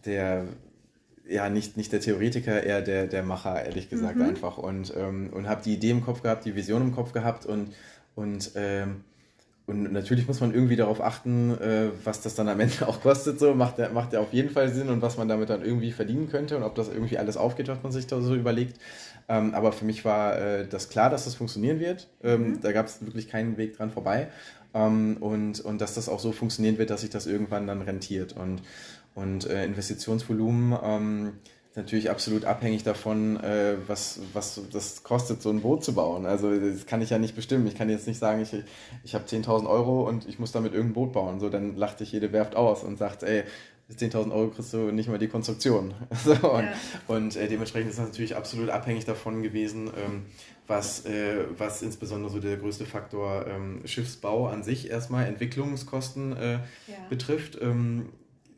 der 0.04 0.44
ja, 1.26 1.48
nicht, 1.48 1.78
nicht 1.78 1.90
der 1.90 2.00
Theoretiker, 2.00 2.62
eher 2.62 2.82
der, 2.82 3.06
der 3.06 3.22
Macher, 3.22 3.64
ehrlich 3.64 3.88
gesagt, 3.88 4.16
mhm. 4.16 4.24
einfach. 4.24 4.58
Und, 4.58 4.92
ähm, 4.94 5.30
und 5.32 5.48
habe 5.48 5.62
die 5.64 5.72
Idee 5.72 5.90
im 5.90 6.04
Kopf 6.04 6.20
gehabt, 6.20 6.44
die 6.44 6.54
Vision 6.54 6.82
im 6.82 6.94
Kopf 6.94 7.12
gehabt 7.12 7.46
und, 7.46 7.72
und 8.14 8.52
ähm, 8.56 9.04
und 9.66 9.92
natürlich 9.92 10.28
muss 10.28 10.40
man 10.40 10.54
irgendwie 10.54 10.76
darauf 10.76 11.00
achten, 11.00 11.50
äh, 11.60 11.88
was 12.04 12.20
das 12.20 12.36
dann 12.36 12.48
am 12.48 12.60
Ende 12.60 12.86
auch 12.88 13.00
kostet. 13.00 13.40
So 13.40 13.54
macht 13.54 13.78
ja, 13.78 13.88
macht 13.90 14.12
ja 14.12 14.20
auf 14.20 14.32
jeden 14.32 14.50
Fall 14.50 14.68
Sinn 14.68 14.88
und 14.88 15.02
was 15.02 15.18
man 15.18 15.28
damit 15.28 15.50
dann 15.50 15.64
irgendwie 15.64 15.90
verdienen 15.90 16.28
könnte 16.28 16.56
und 16.56 16.62
ob 16.62 16.76
das 16.76 16.88
irgendwie 16.88 17.18
alles 17.18 17.36
aufgeht, 17.36 17.66
was 17.66 17.82
man 17.82 17.90
sich 17.90 18.06
da 18.06 18.20
so 18.20 18.36
überlegt. 18.36 18.78
Ähm, 19.28 19.54
aber 19.54 19.72
für 19.72 19.84
mich 19.84 20.04
war 20.04 20.38
äh, 20.38 20.68
das 20.68 20.88
klar, 20.88 21.10
dass 21.10 21.24
das 21.24 21.34
funktionieren 21.34 21.80
wird. 21.80 22.08
Ähm, 22.22 22.50
mhm. 22.50 22.60
Da 22.60 22.70
gab 22.70 22.86
es 22.86 23.04
wirklich 23.04 23.28
keinen 23.28 23.56
Weg 23.56 23.76
dran 23.76 23.90
vorbei. 23.90 24.28
Ähm, 24.72 25.16
und, 25.18 25.60
und 25.60 25.80
dass 25.80 25.94
das 25.94 26.08
auch 26.08 26.20
so 26.20 26.30
funktionieren 26.30 26.78
wird, 26.78 26.90
dass 26.90 27.00
sich 27.00 27.10
das 27.10 27.26
irgendwann 27.26 27.66
dann 27.66 27.82
rentiert. 27.82 28.36
Und, 28.36 28.62
und 29.16 29.46
äh, 29.46 29.64
Investitionsvolumen 29.64 31.32
natürlich 31.76 32.10
absolut 32.10 32.44
abhängig 32.44 32.82
davon, 32.82 33.38
äh, 33.42 33.76
was, 33.86 34.20
was 34.32 34.60
das 34.72 35.02
kostet, 35.02 35.42
so 35.42 35.50
ein 35.50 35.60
Boot 35.60 35.84
zu 35.84 35.94
bauen. 35.94 36.26
Also 36.26 36.58
das 36.58 36.86
kann 36.86 37.02
ich 37.02 37.10
ja 37.10 37.18
nicht 37.18 37.36
bestimmen. 37.36 37.66
Ich 37.66 37.76
kann 37.76 37.90
jetzt 37.90 38.06
nicht 38.06 38.18
sagen, 38.18 38.40
ich, 38.40 38.52
ich 39.04 39.14
habe 39.14 39.24
10.000 39.26 39.68
Euro 39.68 40.08
und 40.08 40.26
ich 40.26 40.38
muss 40.38 40.52
damit 40.52 40.72
irgendein 40.72 40.94
Boot 40.94 41.12
bauen. 41.12 41.38
So, 41.38 41.50
dann 41.50 41.76
lacht 41.76 42.00
dich 42.00 42.12
jede 42.12 42.32
Werft 42.32 42.56
aus 42.56 42.82
und 42.82 42.96
sagt, 42.96 43.22
ey, 43.22 43.44
10.000 43.94 44.32
Euro 44.32 44.48
kriegst 44.48 44.72
du 44.72 44.90
nicht 44.90 45.08
mal 45.08 45.18
die 45.18 45.28
Konstruktion. 45.28 45.94
so, 46.24 46.32
und, 46.32 46.64
ja. 46.64 46.72
und 47.06 47.36
äh, 47.36 47.46
dementsprechend 47.46 47.90
ist 47.90 47.98
das 47.98 48.08
natürlich 48.08 48.34
absolut 48.34 48.70
abhängig 48.70 49.04
davon 49.04 49.42
gewesen, 49.42 49.90
ähm, 49.96 50.26
was, 50.66 51.04
äh, 51.04 51.44
was 51.56 51.82
insbesondere 51.82 52.32
so 52.32 52.40
der 52.40 52.56
größte 52.56 52.86
Faktor 52.86 53.46
ähm, 53.46 53.82
Schiffsbau 53.84 54.48
an 54.48 54.64
sich 54.64 54.90
erstmal 54.90 55.26
Entwicklungskosten 55.26 56.36
äh, 56.36 56.52
ja. 56.52 56.60
betrifft. 57.10 57.58
Ähm, 57.60 58.08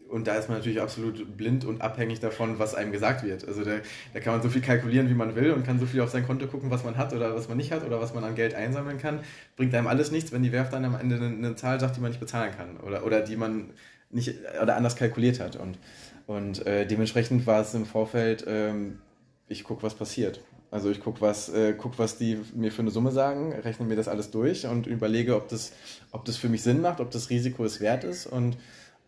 und 0.09 0.27
da 0.27 0.35
ist 0.35 0.49
man 0.49 0.59
natürlich 0.59 0.81
absolut 0.81 1.37
blind 1.37 1.65
und 1.65 1.83
abhängig 1.83 2.21
davon, 2.21 2.59
was 2.59 2.75
einem 2.75 2.93
gesagt 2.93 3.25
wird. 3.25 3.47
Also 3.47 3.65
da, 3.65 3.73
da 4.15 4.21
kann 4.21 4.33
man 4.33 4.43
so 4.43 4.49
viel 4.49 4.63
kalkulieren, 4.63 5.09
wie 5.11 5.15
man 5.15 5.37
will 5.37 5.53
und 5.53 5.65
kann 5.65 5.79
so 5.79 5.87
viel 5.87 6.01
auf 6.01 6.11
sein 6.11 6.27
Konto 6.27 6.47
gucken, 6.47 6.71
was 6.71 6.85
man 6.85 6.97
hat 6.97 7.13
oder 7.13 7.35
was 7.35 7.49
man 7.49 7.57
nicht 7.57 7.73
hat 7.73 7.85
oder 7.85 8.01
was 8.01 8.15
man 8.15 8.25
an 8.25 8.35
Geld 8.35 8.55
einsammeln 8.55 8.99
kann. 8.99 9.21
Bringt 9.57 9.75
einem 9.75 9.87
alles 9.87 10.11
nichts, 10.11 10.33
wenn 10.33 10.43
die 10.43 10.53
Werft 10.53 10.73
dann 10.73 10.85
am 10.85 10.95
Ende 10.95 11.17
eine, 11.17 11.27
eine 11.27 11.57
Zahl 11.57 11.79
sagt, 11.79 11.97
die 11.97 12.01
man 12.01 12.11
nicht 12.11 12.21
bezahlen 12.21 12.53
kann 12.57 12.79
oder, 12.79 13.05
oder 13.05 13.21
die 13.21 13.37
man 13.37 13.71
nicht 14.11 14.35
oder 14.63 14.77
anders 14.77 14.97
kalkuliert 14.97 15.41
hat. 15.41 15.57
Und, 15.57 15.79
und 16.27 16.67
äh, 16.67 16.87
dementsprechend 16.87 17.47
war 17.47 17.61
es 17.61 17.75
im 17.75 17.85
Vorfeld, 17.85 18.45
ähm, 18.49 19.01
ich 19.49 19.65
gucke, 19.65 19.83
was 19.83 19.95
passiert. 19.95 20.41
Also 20.71 20.91
ich 20.91 21.01
gucke, 21.01 21.21
was, 21.21 21.49
äh, 21.49 21.75
guck, 21.77 21.99
was 21.99 22.19
die 22.19 22.39
mir 22.55 22.71
für 22.71 22.83
eine 22.83 22.91
Summe 22.91 23.11
sagen, 23.11 23.53
rechne 23.53 23.87
mir 23.87 23.97
das 23.97 24.09
alles 24.09 24.31
durch 24.31 24.67
und 24.67 24.87
überlege, 24.87 25.35
ob 25.37 25.49
das, 25.49 25.73
ob 26.13 26.25
das 26.27 26.37
für 26.37 26.49
mich 26.49 26.63
Sinn 26.63 26.83
macht, 26.83 27.01
ob 27.01 27.11
das 27.11 27.31
Risiko 27.31 27.65
es 27.65 27.81
wert 27.81 28.05
ist. 28.05 28.27
Und 28.27 28.59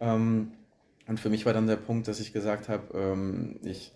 ähm, 0.01 0.53
und 1.07 1.19
für 1.19 1.31
mich 1.31 1.47
war 1.47 1.53
dann 1.53 1.67
der 1.67 1.77
Punkt, 1.77 2.09
dass 2.09 2.21
ich 2.21 2.33
gesagt 2.33 2.69
habe, 2.69 2.97
ähm, 2.97 3.57
ich, 3.63 3.93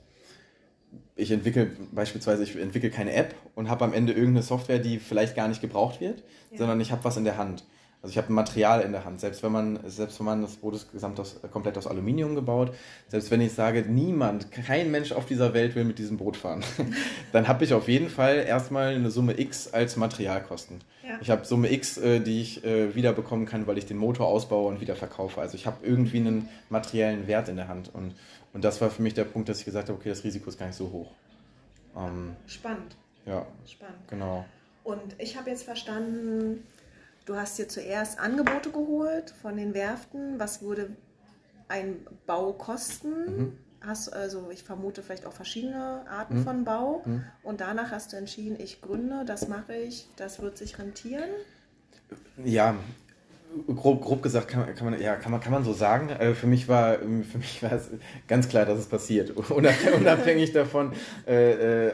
ich 1.16 1.30
entwickle 1.30 1.70
beispielsweise, 1.92 2.42
ich 2.42 2.56
entwickle 2.56 2.90
keine 2.90 3.12
App 3.12 3.34
und 3.54 3.68
habe 3.68 3.84
am 3.84 3.92
Ende 3.92 4.12
irgendeine 4.12 4.42
Software, 4.42 4.78
die 4.78 4.98
vielleicht 4.98 5.36
gar 5.36 5.48
nicht 5.48 5.60
gebraucht 5.60 6.00
wird, 6.00 6.22
ja. 6.50 6.58
sondern 6.58 6.80
ich 6.80 6.92
habe 6.92 7.04
was 7.04 7.16
in 7.16 7.24
der 7.24 7.36
Hand. 7.36 7.64
Also 8.04 8.12
ich 8.12 8.18
habe 8.18 8.30
ein 8.30 8.34
Material 8.34 8.82
in 8.82 8.92
der 8.92 9.06
Hand. 9.06 9.18
Selbst 9.18 9.42
wenn 9.42 9.50
man, 9.50 9.78
selbst 9.86 10.18
wenn 10.18 10.26
man 10.26 10.42
das 10.42 10.56
Boot 10.56 10.74
ist 10.74 10.92
gesamt 10.92 11.18
aus, 11.18 11.40
komplett 11.50 11.78
aus 11.78 11.86
Aluminium 11.86 12.34
gebaut, 12.34 12.74
selbst 13.08 13.30
wenn 13.30 13.40
ich 13.40 13.54
sage, 13.54 13.80
niemand, 13.80 14.52
kein 14.52 14.90
Mensch 14.90 15.10
auf 15.12 15.24
dieser 15.24 15.54
Welt 15.54 15.74
will 15.74 15.84
mit 15.84 15.98
diesem 15.98 16.18
Boot 16.18 16.36
fahren, 16.36 16.62
dann 17.32 17.48
habe 17.48 17.64
ich 17.64 17.72
auf 17.72 17.88
jeden 17.88 18.10
Fall 18.10 18.44
erstmal 18.46 18.94
eine 18.94 19.10
Summe 19.10 19.40
X 19.40 19.72
als 19.72 19.96
Materialkosten. 19.96 20.82
Ja. 21.02 21.16
Ich 21.22 21.30
habe 21.30 21.46
Summe 21.46 21.72
X, 21.72 21.96
äh, 21.96 22.20
die 22.20 22.42
ich 22.42 22.62
äh, 22.62 22.94
wiederbekommen 22.94 23.46
kann, 23.46 23.66
weil 23.66 23.78
ich 23.78 23.86
den 23.86 23.96
Motor 23.96 24.26
ausbaue 24.26 24.68
und 24.68 24.82
wieder 24.82 24.96
verkaufe. 24.96 25.40
Also 25.40 25.54
ich 25.54 25.66
habe 25.66 25.78
irgendwie 25.82 26.18
einen 26.18 26.50
materiellen 26.68 27.26
Wert 27.26 27.48
in 27.48 27.56
der 27.56 27.68
Hand. 27.68 27.88
Und, 27.94 28.14
und 28.52 28.62
das 28.64 28.82
war 28.82 28.90
für 28.90 29.00
mich 29.00 29.14
der 29.14 29.24
Punkt, 29.24 29.48
dass 29.48 29.60
ich 29.60 29.64
gesagt 29.64 29.88
habe, 29.88 29.98
okay, 29.98 30.10
das 30.10 30.24
Risiko 30.24 30.50
ist 30.50 30.58
gar 30.58 30.66
nicht 30.66 30.76
so 30.76 30.92
hoch. 30.92 31.10
Ähm, 31.96 32.36
Spannend. 32.46 32.96
Ja. 33.24 33.46
Spannend. 33.66 33.96
Genau. 34.10 34.44
Und 34.82 35.16
ich 35.16 35.38
habe 35.38 35.48
jetzt 35.48 35.62
verstanden, 35.62 36.66
Du 37.24 37.36
hast 37.36 37.58
dir 37.58 37.68
zuerst 37.68 38.18
Angebote 38.18 38.70
geholt 38.70 39.32
von 39.40 39.56
den 39.56 39.74
Werften. 39.74 40.38
Was 40.38 40.62
würde 40.62 40.90
ein 41.68 42.06
Bau 42.26 42.52
kosten? 42.52 43.36
Mhm. 43.36 43.58
Hast 43.80 44.12
also, 44.12 44.50
ich 44.50 44.62
vermute 44.62 45.02
vielleicht 45.02 45.26
auch 45.26 45.32
verschiedene 45.32 46.04
Arten 46.08 46.38
mhm. 46.38 46.44
von 46.44 46.64
Bau. 46.64 47.02
Mhm. 47.04 47.24
Und 47.42 47.60
danach 47.60 47.90
hast 47.90 48.12
du 48.12 48.16
entschieden, 48.16 48.58
ich 48.58 48.80
gründe, 48.80 49.24
das 49.26 49.48
mache 49.48 49.74
ich, 49.74 50.08
das 50.16 50.40
wird 50.40 50.58
sich 50.58 50.78
rentieren. 50.78 51.28
Ja, 52.42 52.76
grob, 53.74 54.02
grob 54.02 54.22
gesagt 54.22 54.48
kann, 54.48 54.74
kann, 54.74 54.90
man, 54.90 55.00
ja, 55.00 55.16
kann, 55.16 55.32
man, 55.32 55.40
kann 55.40 55.52
man 55.52 55.64
so 55.64 55.72
sagen. 55.72 56.10
Äh, 56.10 56.34
für 56.34 56.46
mich 56.46 56.68
war, 56.68 56.98
für 56.98 57.38
mich 57.38 57.62
war 57.62 57.72
es 57.72 57.88
ganz 58.28 58.48
klar, 58.48 58.66
dass 58.66 58.78
es 58.78 58.86
passiert. 58.86 59.30
Unabhängig 59.50 60.52
davon, 60.52 60.92
äh, 61.26 61.86
äh, 61.86 61.92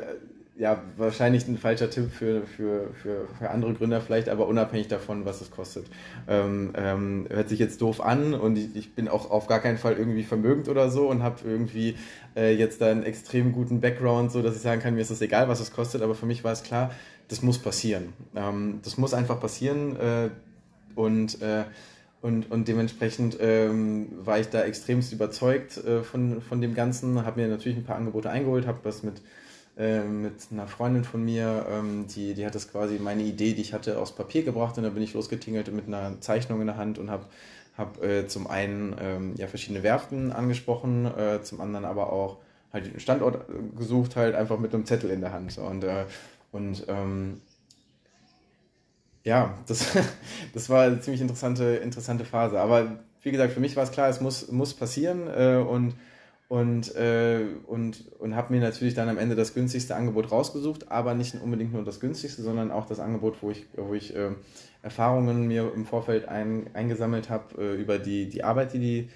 ja, 0.60 0.82
wahrscheinlich 0.98 1.48
ein 1.48 1.56
falscher 1.56 1.88
Tipp 1.88 2.10
für, 2.12 2.42
für, 2.42 2.92
für, 3.02 3.26
für 3.38 3.50
andere 3.50 3.72
Gründer 3.72 4.02
vielleicht, 4.02 4.28
aber 4.28 4.46
unabhängig 4.46 4.88
davon, 4.88 5.24
was 5.24 5.40
es 5.40 5.50
kostet. 5.50 5.86
Ähm, 6.28 6.74
ähm, 6.76 7.26
hört 7.30 7.48
sich 7.48 7.58
jetzt 7.58 7.80
doof 7.80 8.02
an 8.02 8.34
und 8.34 8.58
ich, 8.58 8.76
ich, 8.76 8.94
bin 8.94 9.08
auch 9.08 9.30
auf 9.30 9.46
gar 9.46 9.60
keinen 9.60 9.78
Fall 9.78 9.94
irgendwie 9.94 10.22
vermögend 10.22 10.68
oder 10.68 10.90
so 10.90 11.08
und 11.08 11.22
habe 11.22 11.36
irgendwie 11.44 11.96
äh, 12.36 12.54
jetzt 12.54 12.82
da 12.82 12.90
einen 12.90 13.04
extrem 13.04 13.52
guten 13.52 13.80
Background, 13.80 14.32
so 14.32 14.42
dass 14.42 14.54
ich 14.54 14.60
sagen 14.60 14.82
kann, 14.82 14.94
mir 14.94 15.00
ist 15.00 15.08
es 15.08 15.22
egal, 15.22 15.48
was 15.48 15.60
es 15.60 15.72
kostet, 15.72 16.02
aber 16.02 16.14
für 16.14 16.26
mich 16.26 16.44
war 16.44 16.52
es 16.52 16.62
klar, 16.62 16.90
das 17.28 17.40
muss 17.40 17.58
passieren. 17.58 18.12
Ähm, 18.36 18.80
das 18.84 18.98
muss 18.98 19.14
einfach 19.14 19.40
passieren 19.40 19.96
äh, 19.96 20.28
und 20.94 21.40
äh, 21.40 21.64
und, 22.22 22.50
und 22.50 22.68
dementsprechend 22.68 23.38
ähm, 23.40 24.08
war 24.22 24.38
ich 24.38 24.48
da 24.48 24.60
extremst 24.60 25.10
überzeugt 25.10 25.78
äh, 25.78 26.02
von, 26.02 26.42
von 26.42 26.60
dem 26.60 26.74
Ganzen, 26.74 27.24
habe 27.24 27.40
mir 27.40 27.48
natürlich 27.48 27.78
ein 27.78 27.84
paar 27.84 27.96
Angebote 27.96 28.28
eingeholt, 28.28 28.66
habe 28.66 28.80
was 28.82 29.02
mit 29.02 29.22
äh, 29.76 30.02
mit 30.02 30.34
einer 30.50 30.66
Freundin 30.66 31.04
von 31.04 31.24
mir, 31.24 31.66
ähm, 31.70 32.06
die, 32.08 32.34
die 32.34 32.44
hat 32.44 32.54
das 32.54 32.70
quasi 32.70 32.98
meine 32.98 33.22
Idee, 33.22 33.54
die 33.54 33.62
ich 33.62 33.72
hatte, 33.72 33.98
aus 33.98 34.14
Papier 34.14 34.42
gebracht 34.42 34.76
und 34.76 34.84
dann 34.84 34.94
bin 34.94 35.02
ich 35.02 35.14
losgetingelt 35.14 35.72
mit 35.72 35.86
einer 35.86 36.20
Zeichnung 36.20 36.60
in 36.60 36.66
der 36.66 36.76
Hand 36.76 36.98
und 36.98 37.10
habe 37.10 37.26
hab, 37.78 38.02
äh, 38.02 38.26
zum 38.26 38.46
einen 38.46 38.96
ähm, 39.00 39.34
ja, 39.36 39.46
verschiedene 39.46 39.82
Werften 39.82 40.32
angesprochen, 40.32 41.06
äh, 41.06 41.42
zum 41.42 41.60
anderen 41.60 41.84
aber 41.84 42.12
auch 42.12 42.38
halt 42.72 42.86
den 42.86 43.00
Standort 43.00 43.48
äh, 43.48 43.76
gesucht, 43.76 44.16
halt 44.16 44.34
einfach 44.34 44.58
mit 44.58 44.74
einem 44.74 44.84
Zettel 44.86 45.10
in 45.10 45.20
der 45.20 45.32
Hand. 45.32 45.56
Und, 45.56 45.84
äh, 45.84 46.04
und 46.52 46.84
ähm, 46.88 47.40
ja, 49.24 49.54
das, 49.66 49.96
das 50.52 50.68
war 50.68 50.82
eine 50.84 51.00
ziemlich 51.00 51.22
interessante, 51.22 51.76
interessante 51.76 52.24
Phase. 52.24 52.60
Aber 52.60 52.98
wie 53.22 53.30
gesagt, 53.30 53.52
für 53.52 53.60
mich 53.60 53.76
war 53.76 53.84
es 53.84 53.92
klar, 53.92 54.08
es 54.08 54.20
muss, 54.20 54.50
muss 54.50 54.74
passieren 54.74 55.28
und 55.66 55.94
und, 56.50 56.96
äh, 56.96 57.44
und, 57.68 58.10
und 58.18 58.34
habe 58.34 58.52
mir 58.52 58.60
natürlich 58.60 58.94
dann 58.94 59.08
am 59.08 59.18
Ende 59.18 59.36
das 59.36 59.54
günstigste 59.54 59.94
Angebot 59.94 60.32
rausgesucht, 60.32 60.90
aber 60.90 61.14
nicht 61.14 61.36
unbedingt 61.40 61.72
nur 61.72 61.84
das 61.84 62.00
günstigste, 62.00 62.42
sondern 62.42 62.72
auch 62.72 62.86
das 62.86 62.98
Angebot, 62.98 63.36
wo 63.40 63.52
ich, 63.52 63.66
wo 63.76 63.94
ich 63.94 64.16
äh, 64.16 64.30
Erfahrungen 64.82 65.46
mir 65.46 65.72
im 65.72 65.86
Vorfeld 65.86 66.26
ein, 66.26 66.68
eingesammelt 66.74 67.30
habe 67.30 67.62
äh, 67.62 67.80
über 67.80 68.00
die, 68.00 68.28
die 68.28 68.42
Arbeit, 68.42 68.72
die 68.72 68.80
die, 68.80 69.08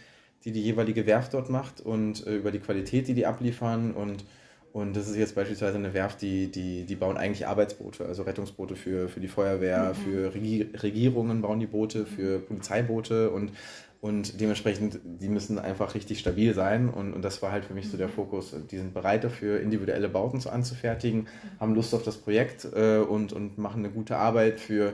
die 0.45 0.53
die 0.53 0.63
jeweilige 0.63 1.09
Werft 1.09 1.35
dort 1.35 1.51
macht 1.51 1.81
und 1.81 2.25
äh, 2.25 2.37
über 2.37 2.53
die 2.53 2.61
Qualität, 2.61 3.09
die 3.09 3.15
die 3.15 3.27
abliefern 3.27 3.95
und 3.95 4.25
und 4.75 4.97
das 4.97 5.09
ist 5.09 5.15
jetzt 5.15 5.37
beispielsweise 5.37 5.79
eine 5.79 5.95
Werft, 5.95 6.21
die, 6.21 6.51
die, 6.51 6.83
die 6.83 6.97
bauen 6.97 7.17
eigentlich 7.17 7.47
Arbeitsboote, 7.47 8.07
also 8.07 8.25
Rettungsboote 8.25 8.75
für, 8.75 9.09
für 9.09 9.21
die 9.21 9.29
Feuerwehr, 9.29 9.95
mhm. 9.95 9.95
für 9.95 10.35
Regierungen 10.83 11.43
bauen 11.43 11.61
die 11.61 11.69
Boote, 11.69 12.07
für 12.07 12.41
Polizeiboote 12.41 13.31
und 13.31 13.53
und 14.01 14.39
dementsprechend, 14.39 14.99
die 15.03 15.29
müssen 15.29 15.59
einfach 15.59 15.95
richtig 15.95 16.19
stabil 16.19 16.53
sein. 16.53 16.91
Und, 16.91 17.15
und 17.15 17.23
das 17.23 17.41
war 17.41 17.53
halt 17.53 17.65
für 17.65 17.73
mich 17.73 17.89
so 17.89 17.97
der 17.97 18.09
mhm. 18.09 18.13
Fokus. 18.13 18.55
Die 18.71 18.77
sind 18.77 18.93
bereit 18.93 19.25
dafür, 19.25 19.61
individuelle 19.61 20.11
Bauten 20.11 20.47
anzufertigen, 20.47 21.21
mhm. 21.21 21.61
haben 21.61 21.75
Lust 21.75 21.95
auf 21.95 22.03
das 22.03 22.19
Projekt 22.19 22.67
äh, 22.75 22.99
und, 22.99 23.33
und 23.33 23.57
machen 23.57 23.79
eine 23.79 23.95
gute 23.95 24.19
Arbeit 24.19 24.61
für 24.61 24.93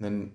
einen 0.00 0.32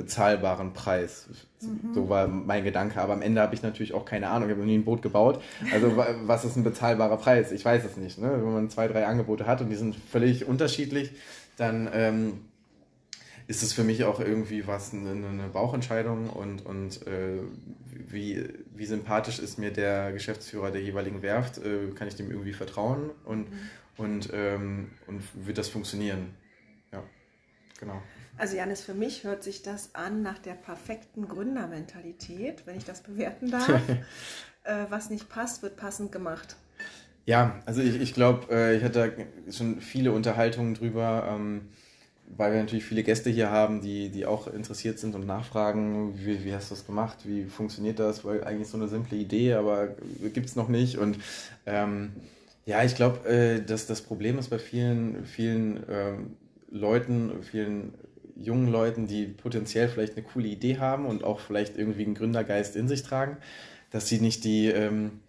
bezahlbaren 0.00 0.72
Preis. 0.72 1.28
Mhm. 1.60 1.94
So 1.94 2.08
war 2.08 2.26
mein 2.26 2.64
Gedanke. 2.64 3.00
Aber 3.00 3.12
am 3.12 3.20
Ende 3.20 3.42
habe 3.42 3.54
ich 3.54 3.62
natürlich 3.62 3.92
auch 3.92 4.06
keine 4.06 4.28
Ahnung. 4.28 4.48
Ich 4.48 4.56
habe 4.56 4.64
nie 4.64 4.78
ein 4.78 4.84
Boot 4.84 5.02
gebaut. 5.02 5.42
Also 5.72 5.94
was 5.96 6.44
ist 6.44 6.56
ein 6.56 6.64
bezahlbarer 6.64 7.18
Preis? 7.18 7.52
Ich 7.52 7.64
weiß 7.64 7.84
es 7.84 7.96
nicht. 7.96 8.18
Ne? 8.18 8.32
Wenn 8.32 8.52
man 8.52 8.70
zwei, 8.70 8.88
drei 8.88 9.06
Angebote 9.06 9.46
hat 9.46 9.60
und 9.60 9.68
die 9.68 9.76
sind 9.76 9.94
völlig 9.94 10.46
unterschiedlich, 10.46 11.12
dann 11.58 11.90
ähm, 11.92 12.32
ist 13.46 13.62
es 13.62 13.74
für 13.74 13.84
mich 13.84 14.04
auch 14.04 14.20
irgendwie 14.20 14.66
was 14.66 14.94
eine, 14.94 15.10
eine 15.10 15.48
Bauchentscheidung 15.52 16.30
und, 16.30 16.64
und 16.64 17.06
äh, 17.06 17.40
wie, 18.08 18.48
wie 18.74 18.86
sympathisch 18.86 19.38
ist 19.38 19.58
mir 19.58 19.70
der 19.70 20.12
Geschäftsführer 20.12 20.70
der 20.70 20.80
jeweiligen 20.80 21.20
Werft, 21.20 21.58
äh, 21.58 21.90
kann 21.94 22.08
ich 22.08 22.14
dem 22.14 22.30
irgendwie 22.30 22.54
vertrauen 22.54 23.10
und, 23.24 23.50
mhm. 23.50 23.58
und, 23.98 24.30
ähm, 24.32 24.90
und 25.06 25.22
wird 25.34 25.58
das 25.58 25.68
funktionieren? 25.68 26.34
Ja, 26.92 27.02
genau. 27.78 28.00
Also 28.40 28.56
Janis, 28.56 28.80
für 28.80 28.94
mich 28.94 29.24
hört 29.24 29.42
sich 29.42 29.60
das 29.60 29.94
an 29.94 30.22
nach 30.22 30.38
der 30.38 30.54
perfekten 30.54 31.28
Gründermentalität, 31.28 32.62
wenn 32.64 32.78
ich 32.78 32.84
das 32.84 33.02
bewerten 33.02 33.50
darf. 33.50 33.68
äh, 34.64 34.86
was 34.88 35.10
nicht 35.10 35.28
passt, 35.28 35.62
wird 35.62 35.76
passend 35.76 36.10
gemacht. 36.10 36.56
Ja, 37.26 37.60
also 37.66 37.82
ich, 37.82 38.00
ich 38.00 38.14
glaube, 38.14 38.50
äh, 38.50 38.78
ich 38.78 38.82
hatte 38.82 39.12
schon 39.50 39.82
viele 39.82 40.12
Unterhaltungen 40.12 40.72
drüber. 40.72 41.28
Ähm, 41.30 41.68
weil 42.34 42.52
wir 42.52 42.60
natürlich 42.60 42.84
viele 42.84 43.02
Gäste 43.02 43.28
hier 43.28 43.50
haben, 43.50 43.82
die, 43.82 44.08
die 44.08 44.24
auch 44.24 44.46
interessiert 44.46 45.00
sind 45.00 45.16
und 45.16 45.26
nachfragen, 45.26 46.14
wie, 46.16 46.44
wie 46.44 46.54
hast 46.54 46.70
du 46.70 46.76
das 46.76 46.86
gemacht, 46.86 47.18
wie 47.24 47.44
funktioniert 47.44 47.98
das, 47.98 48.24
weil 48.24 48.44
eigentlich 48.44 48.68
so 48.68 48.76
eine 48.76 48.86
simple 48.86 49.18
Idee, 49.18 49.54
aber 49.54 49.88
gibt 50.32 50.46
es 50.46 50.54
noch 50.54 50.68
nicht. 50.68 50.96
Und 50.96 51.18
ähm, 51.66 52.12
ja, 52.66 52.84
ich 52.84 52.94
glaube, 52.94 53.28
äh, 53.28 53.60
dass 53.60 53.86
das 53.86 54.00
Problem 54.00 54.38
ist 54.38 54.48
bei 54.48 54.60
vielen, 54.60 55.26
vielen 55.26 55.82
ähm, 55.90 56.36
Leuten, 56.70 57.42
vielen 57.42 57.94
jungen 58.40 58.68
Leuten, 58.68 59.06
die 59.06 59.26
potenziell 59.26 59.88
vielleicht 59.88 60.16
eine 60.16 60.24
coole 60.24 60.48
Idee 60.48 60.78
haben 60.78 61.06
und 61.06 61.24
auch 61.24 61.40
vielleicht 61.40 61.76
irgendwie 61.76 62.04
einen 62.04 62.14
Gründergeist 62.14 62.76
in 62.76 62.88
sich 62.88 63.02
tragen, 63.02 63.36
dass 63.90 64.08
sie 64.08 64.20
nicht 64.20 64.44
die... 64.44 64.66
Ähm, 64.68 65.20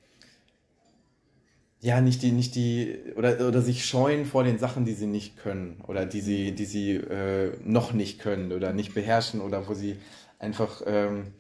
ja, 1.84 2.00
nicht 2.00 2.22
die, 2.22 2.32
nicht 2.32 2.54
die, 2.54 2.96
oder, 3.16 3.48
oder 3.48 3.62
sich 3.62 3.86
scheuen 3.86 4.26
vor 4.26 4.44
den 4.44 4.60
Sachen, 4.60 4.86
die 4.86 4.94
sie 4.94 5.08
nicht 5.08 5.38
können 5.38 5.82
oder 5.88 6.06
die 6.06 6.22
sie, 6.22 6.52
die 6.52 6.66
sie 6.66 6.92
äh, 6.92 7.54
noch 7.66 7.92
nicht 7.92 8.20
können 8.20 8.52
oder 8.52 8.72
nicht 8.72 8.94
beherrschen 8.94 9.42
oder 9.42 9.68
wo 9.68 9.74
sie 9.74 9.96
einfach 10.38 10.84
ähm, 10.86 11.34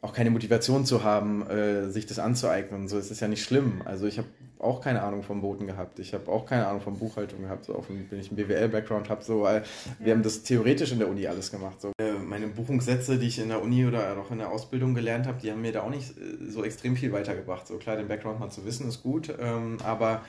auch 0.00 0.12
keine 0.12 0.30
Motivation 0.30 0.84
zu 0.84 1.04
haben, 1.04 1.46
äh, 1.48 1.90
sich 1.90 2.06
das 2.06 2.18
anzueignen. 2.18 2.88
So 2.88 2.98
ist 2.98 3.12
es 3.12 3.20
ja 3.20 3.28
nicht 3.28 3.44
schlimm. 3.44 3.82
Also 3.84 4.06
ich 4.06 4.18
habe 4.18 4.28
auch 4.60 4.80
keine 4.80 5.02
Ahnung 5.02 5.22
vom 5.22 5.40
Boten 5.40 5.66
gehabt. 5.66 5.98
Ich 5.98 6.14
habe 6.14 6.30
auch 6.30 6.46
keine 6.46 6.66
Ahnung 6.66 6.80
von 6.80 6.98
Buchhaltung 6.98 7.42
gehabt, 7.42 7.64
so 7.64 7.74
auch 7.74 7.84
wenn 7.88 8.20
ich 8.20 8.28
einen 8.28 8.36
BWL-Background 8.36 9.08
habe, 9.08 9.22
so, 9.22 9.42
weil 9.42 9.58
ja. 9.58 9.62
wir 9.98 10.12
haben 10.14 10.22
das 10.22 10.42
theoretisch 10.42 10.92
in 10.92 10.98
der 10.98 11.08
Uni 11.08 11.26
alles 11.26 11.50
gemacht. 11.50 11.80
So. 11.80 11.92
Äh, 12.00 12.12
meine 12.12 12.48
Buchungssätze, 12.48 13.18
die 13.18 13.26
ich 13.26 13.38
in 13.38 13.48
der 13.48 13.62
Uni 13.62 13.86
oder 13.86 14.16
auch 14.18 14.30
in 14.30 14.38
der 14.38 14.50
Ausbildung 14.50 14.94
gelernt 14.94 15.26
habe, 15.26 15.38
die 15.40 15.50
haben 15.50 15.60
mir 15.60 15.72
da 15.72 15.82
auch 15.82 15.90
nicht 15.90 16.10
äh, 16.18 16.50
so 16.50 16.64
extrem 16.64 16.96
viel 16.96 17.12
weitergebracht. 17.12 17.66
So 17.66 17.76
klar, 17.76 17.96
den 17.96 18.08
Background 18.08 18.40
mal 18.40 18.50
zu 18.50 18.64
wissen 18.64 18.88
ist 18.88 19.02
gut, 19.02 19.32
ähm, 19.40 19.78
aber, 19.84 20.22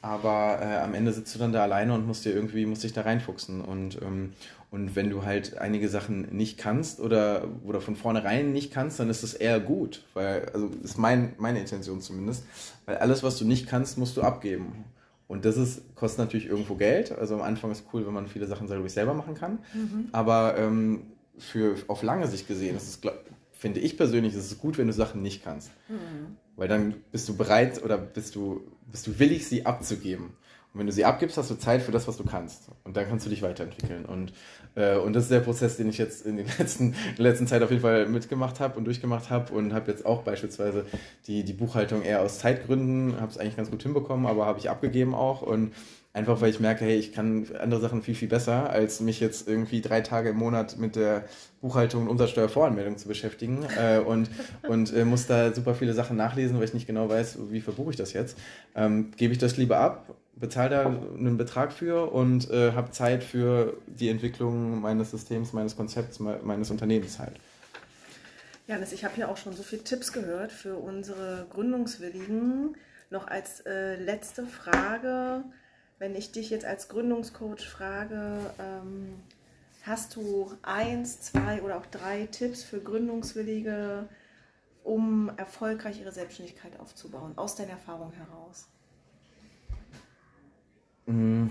aber 0.00 0.58
äh, 0.62 0.78
am 0.78 0.94
Ende 0.94 1.12
sitzt 1.12 1.34
du 1.34 1.38
dann 1.38 1.52
da 1.52 1.62
alleine 1.62 1.94
und 1.94 2.06
musst 2.06 2.24
dir 2.24 2.34
irgendwie, 2.34 2.66
musst 2.66 2.84
dich 2.84 2.92
da 2.92 3.02
reinfuchsen. 3.02 3.60
Und, 3.60 4.00
ähm, 4.02 4.32
und 4.72 4.96
wenn 4.96 5.10
du 5.10 5.22
halt 5.22 5.58
einige 5.58 5.90
Sachen 5.90 6.34
nicht 6.34 6.56
kannst 6.56 6.98
oder, 6.98 7.46
oder 7.62 7.82
von 7.82 7.94
vornherein 7.94 8.52
nicht 8.52 8.72
kannst, 8.72 8.98
dann 8.98 9.10
ist 9.10 9.22
das 9.22 9.34
eher 9.34 9.60
gut. 9.60 10.02
Weil, 10.14 10.48
also 10.48 10.70
ist 10.82 10.96
mein, 10.96 11.34
meine 11.36 11.60
Intention 11.60 12.00
zumindest. 12.00 12.44
Weil 12.86 12.96
alles, 12.96 13.22
was 13.22 13.38
du 13.38 13.44
nicht 13.44 13.66
kannst, 13.68 13.98
musst 13.98 14.16
du 14.16 14.22
abgeben. 14.22 14.86
Und 15.28 15.44
das 15.44 15.58
ist, 15.58 15.94
kostet 15.94 16.20
natürlich 16.20 16.46
irgendwo 16.46 16.76
Geld. 16.76 17.12
Also 17.12 17.34
am 17.34 17.42
Anfang 17.42 17.70
ist 17.70 17.80
es 17.80 17.84
cool, 17.92 18.06
wenn 18.06 18.14
man 18.14 18.26
viele 18.28 18.46
Sachen 18.46 18.66
selber 18.66 19.12
machen 19.12 19.34
kann. 19.34 19.58
Mhm. 19.74 20.08
Aber 20.12 20.56
ähm, 20.56 21.02
für 21.36 21.76
auf 21.88 22.02
lange 22.02 22.26
Sicht 22.26 22.48
gesehen 22.48 22.74
ist 22.74 22.88
es, 22.88 23.12
finde 23.52 23.80
ich 23.80 23.98
persönlich, 23.98 24.32
ist 24.34 24.50
es 24.50 24.58
gut, 24.58 24.78
wenn 24.78 24.86
du 24.86 24.94
Sachen 24.94 25.20
nicht 25.20 25.44
kannst. 25.44 25.70
Mhm. 25.90 26.38
Weil 26.56 26.68
dann 26.68 26.94
bist 27.12 27.28
du 27.28 27.36
bereit 27.36 27.84
oder 27.84 27.98
bist 27.98 28.36
du, 28.36 28.62
bist 28.90 29.06
du 29.06 29.18
willig, 29.18 29.46
sie 29.46 29.66
abzugeben. 29.66 30.30
Und 30.72 30.80
wenn 30.80 30.86
du 30.86 30.92
sie 30.92 31.04
abgibst, 31.04 31.36
hast 31.36 31.50
du 31.50 31.54
Zeit 31.56 31.82
für 31.82 31.92
das, 31.92 32.08
was 32.08 32.16
du 32.16 32.24
kannst. 32.24 32.68
Und 32.84 32.96
dann 32.96 33.06
kannst 33.06 33.26
du 33.26 33.30
dich 33.30 33.42
weiterentwickeln. 33.42 34.06
Und, 34.06 34.32
äh, 34.74 34.96
und 34.96 35.12
das 35.12 35.24
ist 35.24 35.30
der 35.30 35.40
Prozess, 35.40 35.76
den 35.76 35.90
ich 35.90 35.98
jetzt 35.98 36.24
in, 36.24 36.38
den 36.38 36.46
letzten, 36.58 36.92
in 36.92 37.16
der 37.18 37.24
letzten 37.24 37.46
Zeit 37.46 37.62
auf 37.62 37.70
jeden 37.70 37.82
Fall 37.82 38.06
mitgemacht 38.08 38.58
habe 38.58 38.78
und 38.78 38.86
durchgemacht 38.86 39.28
habe. 39.28 39.52
Und 39.52 39.74
habe 39.74 39.90
jetzt 39.90 40.06
auch 40.06 40.22
beispielsweise 40.22 40.86
die, 41.26 41.44
die 41.44 41.52
Buchhaltung 41.52 42.02
eher 42.02 42.22
aus 42.22 42.38
Zeitgründen, 42.38 43.20
habe 43.20 43.30
es 43.30 43.36
eigentlich 43.36 43.56
ganz 43.56 43.70
gut 43.70 43.82
hinbekommen, 43.82 44.26
aber 44.26 44.46
habe 44.46 44.58
ich 44.58 44.70
abgegeben 44.70 45.14
auch. 45.14 45.42
Und 45.42 45.72
einfach 46.14 46.40
weil 46.40 46.50
ich 46.50 46.60
merke, 46.60 46.86
hey, 46.86 46.96
ich 46.96 47.12
kann 47.12 47.46
andere 47.58 47.80
Sachen 47.80 48.02
viel, 48.02 48.14
viel 48.14 48.28
besser, 48.28 48.70
als 48.70 49.00
mich 49.00 49.20
jetzt 49.20 49.48
irgendwie 49.48 49.82
drei 49.82 50.00
Tage 50.00 50.30
im 50.30 50.36
Monat 50.36 50.78
mit 50.78 50.96
der 50.96 51.24
Buchhaltung 51.60 52.02
und 52.02 52.08
Umsatzsteuervoranmeldung 52.08 52.96
zu 52.98 53.08
beschäftigen 53.08 53.66
äh, 53.78 53.98
und, 53.98 54.30
und 54.68 54.94
äh, 54.94 55.04
muss 55.04 55.26
da 55.26 55.52
super 55.52 55.74
viele 55.74 55.92
Sachen 55.92 56.16
nachlesen, 56.16 56.56
weil 56.56 56.64
ich 56.64 56.74
nicht 56.74 56.86
genau 56.86 57.08
weiß, 57.08 57.38
wie 57.50 57.60
verbuche 57.60 57.90
ich 57.90 57.96
das 57.96 58.12
jetzt. 58.12 58.38
Ähm, 58.74 59.10
gebe 59.16 59.32
ich 59.32 59.38
das 59.38 59.58
lieber 59.58 59.78
ab 59.78 60.14
bezahle 60.34 60.70
da 60.70 60.86
einen 60.86 61.36
Betrag 61.36 61.72
für 61.72 62.12
und 62.12 62.50
äh, 62.50 62.72
habe 62.72 62.90
Zeit 62.90 63.22
für 63.22 63.76
die 63.86 64.08
Entwicklung 64.08 64.80
meines 64.80 65.10
Systems, 65.10 65.52
meines 65.52 65.76
Konzepts, 65.76 66.18
meines 66.20 66.70
Unternehmens 66.70 67.18
halt. 67.18 67.38
Janis, 68.66 68.92
ich 68.92 69.04
habe 69.04 69.18
ja 69.18 69.28
auch 69.28 69.36
schon 69.36 69.54
so 69.54 69.62
viele 69.62 69.84
Tipps 69.84 70.12
gehört 70.12 70.52
für 70.52 70.76
unsere 70.76 71.46
Gründungswilligen. 71.50 72.76
Noch 73.10 73.26
als 73.26 73.60
äh, 73.66 73.96
letzte 73.96 74.46
Frage, 74.46 75.44
wenn 75.98 76.14
ich 76.14 76.32
dich 76.32 76.50
jetzt 76.50 76.64
als 76.64 76.88
Gründungscoach 76.88 77.68
frage, 77.68 78.38
ähm, 78.58 79.10
hast 79.82 80.16
du 80.16 80.52
eins, 80.62 81.20
zwei 81.20 81.60
oder 81.62 81.76
auch 81.76 81.86
drei 81.86 82.26
Tipps 82.26 82.62
für 82.62 82.80
Gründungswillige, 82.80 84.08
um 84.84 85.30
erfolgreich 85.36 86.00
ihre 86.00 86.12
Selbstständigkeit 86.12 86.80
aufzubauen, 86.80 87.32
aus 87.36 87.56
deiner 87.56 87.72
Erfahrung 87.72 88.12
heraus? 88.12 88.68
Mhm. 91.12 91.50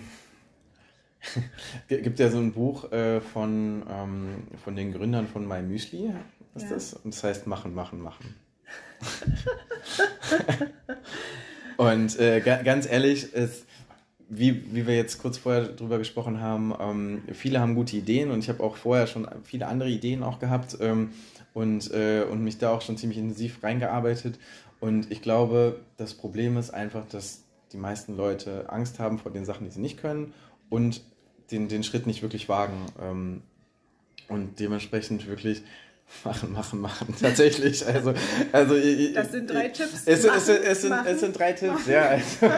gibt 1.87 2.19
ja 2.19 2.29
so 2.29 2.39
ein 2.39 2.51
Buch 2.51 2.91
äh, 2.91 3.21
von, 3.21 3.83
ähm, 3.89 4.43
von 4.63 4.75
den 4.75 4.91
Gründern 4.91 5.27
von 5.27 5.47
My 5.47 5.61
Müsli, 5.61 6.11
ist 6.55 6.63
ja. 6.63 6.69
das? 6.69 6.93
Und 6.93 7.13
das 7.13 7.23
heißt 7.23 7.47
Machen, 7.47 7.75
Machen, 7.75 8.01
Machen. 8.01 8.35
Und 11.77 12.19
äh, 12.19 12.41
ganz 12.41 12.89
ehrlich, 12.89 13.33
ist, 13.33 13.65
wie, 14.29 14.63
wie 14.73 14.85
wir 14.87 14.95
jetzt 14.95 15.17
kurz 15.17 15.37
vorher 15.37 15.63
drüber 15.63 15.97
gesprochen 15.97 16.39
haben, 16.39 16.73
ähm, 16.79 17.23
viele 17.33 17.59
haben 17.59 17.75
gute 17.75 17.97
Ideen 17.97 18.29
und 18.29 18.39
ich 18.39 18.49
habe 18.49 18.63
auch 18.63 18.77
vorher 18.77 19.07
schon 19.07 19.27
viele 19.43 19.67
andere 19.67 19.89
Ideen 19.89 20.23
auch 20.23 20.39
gehabt 20.39 20.77
ähm, 20.79 21.09
und, 21.53 21.91
äh, 21.91 22.23
und 22.23 22.43
mich 22.43 22.57
da 22.59 22.71
auch 22.71 22.81
schon 22.81 22.97
ziemlich 22.97 23.17
intensiv 23.17 23.63
reingearbeitet. 23.63 24.37
Und 24.79 25.11
ich 25.11 25.21
glaube, 25.21 25.79
das 25.97 26.13
Problem 26.13 26.55
ist 26.57 26.71
einfach, 26.71 27.05
dass 27.07 27.43
die 27.71 27.77
meisten 27.77 28.15
Leute 28.15 28.69
Angst 28.69 28.99
haben 28.99 29.17
vor 29.17 29.31
den 29.31 29.45
Sachen, 29.45 29.65
die 29.65 29.71
sie 29.71 29.81
nicht 29.81 29.97
können 29.97 30.33
und 30.69 31.01
den, 31.51 31.67
den 31.67 31.83
Schritt 31.83 32.07
nicht 32.07 32.21
wirklich 32.21 32.49
wagen. 32.49 32.85
Ähm, 33.01 33.41
und 34.27 34.59
dementsprechend 34.59 35.27
wirklich 35.27 35.63
machen, 36.23 36.53
machen, 36.53 36.81
machen. 36.81 37.13
Tatsächlich. 37.21 37.85
Also, 37.85 38.13
also, 38.51 38.75
das 39.13 39.31
sind 39.31 39.49
drei 39.49 39.69
Tipps. 39.69 40.03
Es, 40.05 40.25
machen, 40.25 40.37
es, 40.37 40.49
es, 40.49 40.81
sind, 40.81 40.93
es 41.05 41.19
sind 41.19 41.37
drei 41.37 41.53
Tipps, 41.53 41.87
machen. 41.87 41.91
ja. 41.91 42.01
Also, 42.07 42.25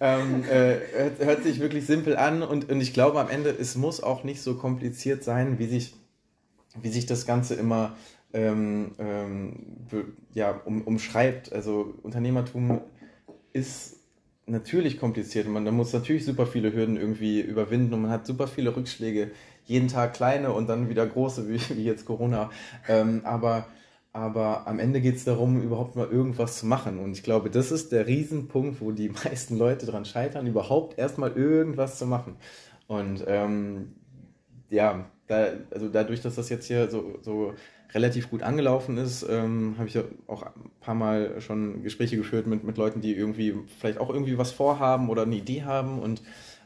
ähm, 0.00 0.44
äh, 0.44 0.76
hört, 0.92 1.18
hört, 1.20 1.42
sich 1.42 1.60
wirklich 1.60 1.86
simpel 1.86 2.16
an 2.16 2.42
und, 2.42 2.70
und 2.70 2.80
ich 2.80 2.92
glaube 2.92 3.20
am 3.20 3.28
Ende, 3.28 3.50
es 3.50 3.76
muss 3.76 4.02
auch 4.02 4.24
nicht 4.24 4.42
so 4.42 4.54
kompliziert 4.54 5.24
sein, 5.24 5.58
wie 5.58 5.66
sich, 5.66 5.94
wie 6.80 6.90
sich 6.90 7.06
das 7.06 7.26
Ganze 7.26 7.54
immer 7.54 7.96
ähm, 8.32 8.92
ähm, 8.98 9.86
ja, 10.34 10.60
um, 10.64 10.82
umschreibt. 10.82 11.52
Also 11.52 11.94
Unternehmertum 12.02 12.80
ist 13.52 13.99
natürlich 14.50 14.98
kompliziert 14.98 15.46
und 15.46 15.52
man 15.52 15.64
da 15.64 15.70
muss 15.70 15.92
natürlich 15.92 16.24
super 16.24 16.46
viele 16.46 16.72
Hürden 16.72 16.96
irgendwie 16.96 17.40
überwinden 17.40 17.94
und 17.94 18.02
man 18.02 18.10
hat 18.10 18.26
super 18.26 18.46
viele 18.46 18.74
Rückschläge, 18.74 19.30
jeden 19.64 19.88
Tag 19.88 20.14
kleine 20.14 20.52
und 20.52 20.68
dann 20.68 20.88
wieder 20.88 21.06
große, 21.06 21.48
wie, 21.48 21.60
wie 21.76 21.84
jetzt 21.84 22.04
Corona. 22.04 22.50
Ähm, 22.88 23.22
aber, 23.24 23.66
aber 24.12 24.66
am 24.66 24.78
Ende 24.78 25.00
geht 25.00 25.16
es 25.16 25.24
darum, 25.24 25.62
überhaupt 25.62 25.96
mal 25.96 26.08
irgendwas 26.08 26.58
zu 26.58 26.66
machen. 26.66 26.98
Und 26.98 27.12
ich 27.12 27.22
glaube, 27.22 27.50
das 27.50 27.70
ist 27.70 27.92
der 27.92 28.06
Riesenpunkt, 28.06 28.80
wo 28.80 28.90
die 28.90 29.08
meisten 29.24 29.56
Leute 29.56 29.86
dran 29.86 30.04
scheitern, 30.04 30.46
überhaupt 30.46 30.98
erstmal 30.98 31.32
irgendwas 31.32 31.98
zu 31.98 32.06
machen. 32.06 32.36
Und 32.88 33.24
ähm, 33.28 33.92
ja, 34.68 35.10
da, 35.28 35.48
also 35.70 35.88
dadurch, 35.88 36.20
dass 36.20 36.34
das 36.34 36.48
jetzt 36.48 36.66
hier 36.66 36.90
so, 36.90 37.18
so 37.22 37.54
relativ 37.94 38.30
gut 38.30 38.42
angelaufen 38.42 38.96
ist, 38.98 39.26
ähm, 39.28 39.74
habe 39.78 39.88
ich 39.88 39.98
auch 40.26 40.42
ein 40.42 40.70
paar 40.80 40.94
Mal 40.94 41.40
schon 41.40 41.82
Gespräche 41.82 42.16
geführt 42.16 42.46
mit, 42.46 42.64
mit 42.64 42.76
Leuten, 42.76 43.00
die 43.00 43.14
irgendwie 43.14 43.54
vielleicht 43.78 43.98
auch 43.98 44.10
irgendwie 44.10 44.38
was 44.38 44.52
vorhaben 44.52 45.08
oder 45.08 45.22
eine 45.22 45.36
Idee 45.36 45.64
haben 45.64 45.98
und 45.98 46.22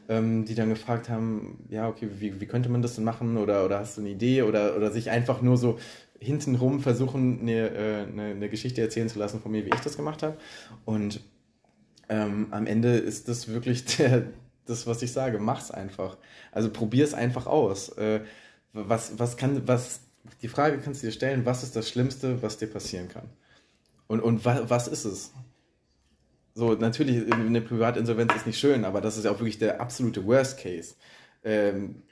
ähm, 0.07 0.45
die 0.45 0.55
dann 0.55 0.69
gefragt 0.69 1.09
haben, 1.09 1.65
ja, 1.69 1.87
okay, 1.89 2.07
wie, 2.19 2.39
wie 2.39 2.45
könnte 2.45 2.69
man 2.69 2.81
das 2.81 2.95
denn 2.95 3.03
machen 3.03 3.37
oder, 3.37 3.65
oder 3.65 3.79
hast 3.79 3.97
du 3.97 4.01
eine 4.01 4.11
Idee 4.11 4.43
oder, 4.43 4.75
oder 4.75 4.91
sich 4.91 5.09
einfach 5.09 5.41
nur 5.41 5.57
so 5.57 5.79
hintenrum 6.19 6.79
versuchen, 6.79 7.41
eine, 7.41 7.69
äh, 7.69 8.03
eine, 8.03 8.23
eine 8.25 8.49
Geschichte 8.49 8.81
erzählen 8.81 9.09
zu 9.09 9.19
lassen 9.19 9.41
von 9.41 9.51
mir, 9.51 9.65
wie 9.65 9.71
ich 9.73 9.81
das 9.81 9.97
gemacht 9.97 10.23
habe. 10.23 10.37
Und 10.85 11.21
ähm, 12.07 12.47
am 12.51 12.67
Ende 12.67 12.97
ist 12.97 13.27
das 13.27 13.47
wirklich 13.47 13.85
der, 13.97 14.27
das, 14.65 14.87
was 14.87 15.01
ich 15.01 15.11
sage, 15.11 15.39
mach's 15.39 15.71
einfach. 15.71 16.17
Also 16.51 16.69
probier 16.71 17.03
es 17.03 17.13
einfach 17.13 17.47
aus. 17.47 17.89
Äh, 17.89 18.21
was, 18.73 19.17
was 19.17 19.37
kann, 19.37 19.67
was, 19.67 20.01
die 20.41 20.47
Frage 20.47 20.79
kannst 20.79 21.01
du 21.01 21.07
dir 21.07 21.13
stellen, 21.13 21.45
was 21.45 21.63
ist 21.63 21.75
das 21.75 21.89
Schlimmste, 21.89 22.41
was 22.41 22.57
dir 22.57 22.67
passieren 22.67 23.09
kann? 23.09 23.29
Und, 24.07 24.21
und 24.21 24.45
wa, 24.45 24.65
was 24.67 24.87
ist 24.87 25.05
es? 25.05 25.33
So, 26.53 26.73
natürlich, 26.73 27.31
eine 27.31 27.61
Privatinsolvenz 27.61 28.33
ist 28.35 28.47
nicht 28.47 28.59
schön, 28.59 28.85
aber 28.85 29.01
das 29.01 29.17
ist 29.17 29.25
ja 29.25 29.31
auch 29.31 29.39
wirklich 29.39 29.59
der 29.59 29.81
absolute 29.81 30.25
Worst 30.25 30.57
Case. 30.57 30.95
Ähm, 31.43 32.03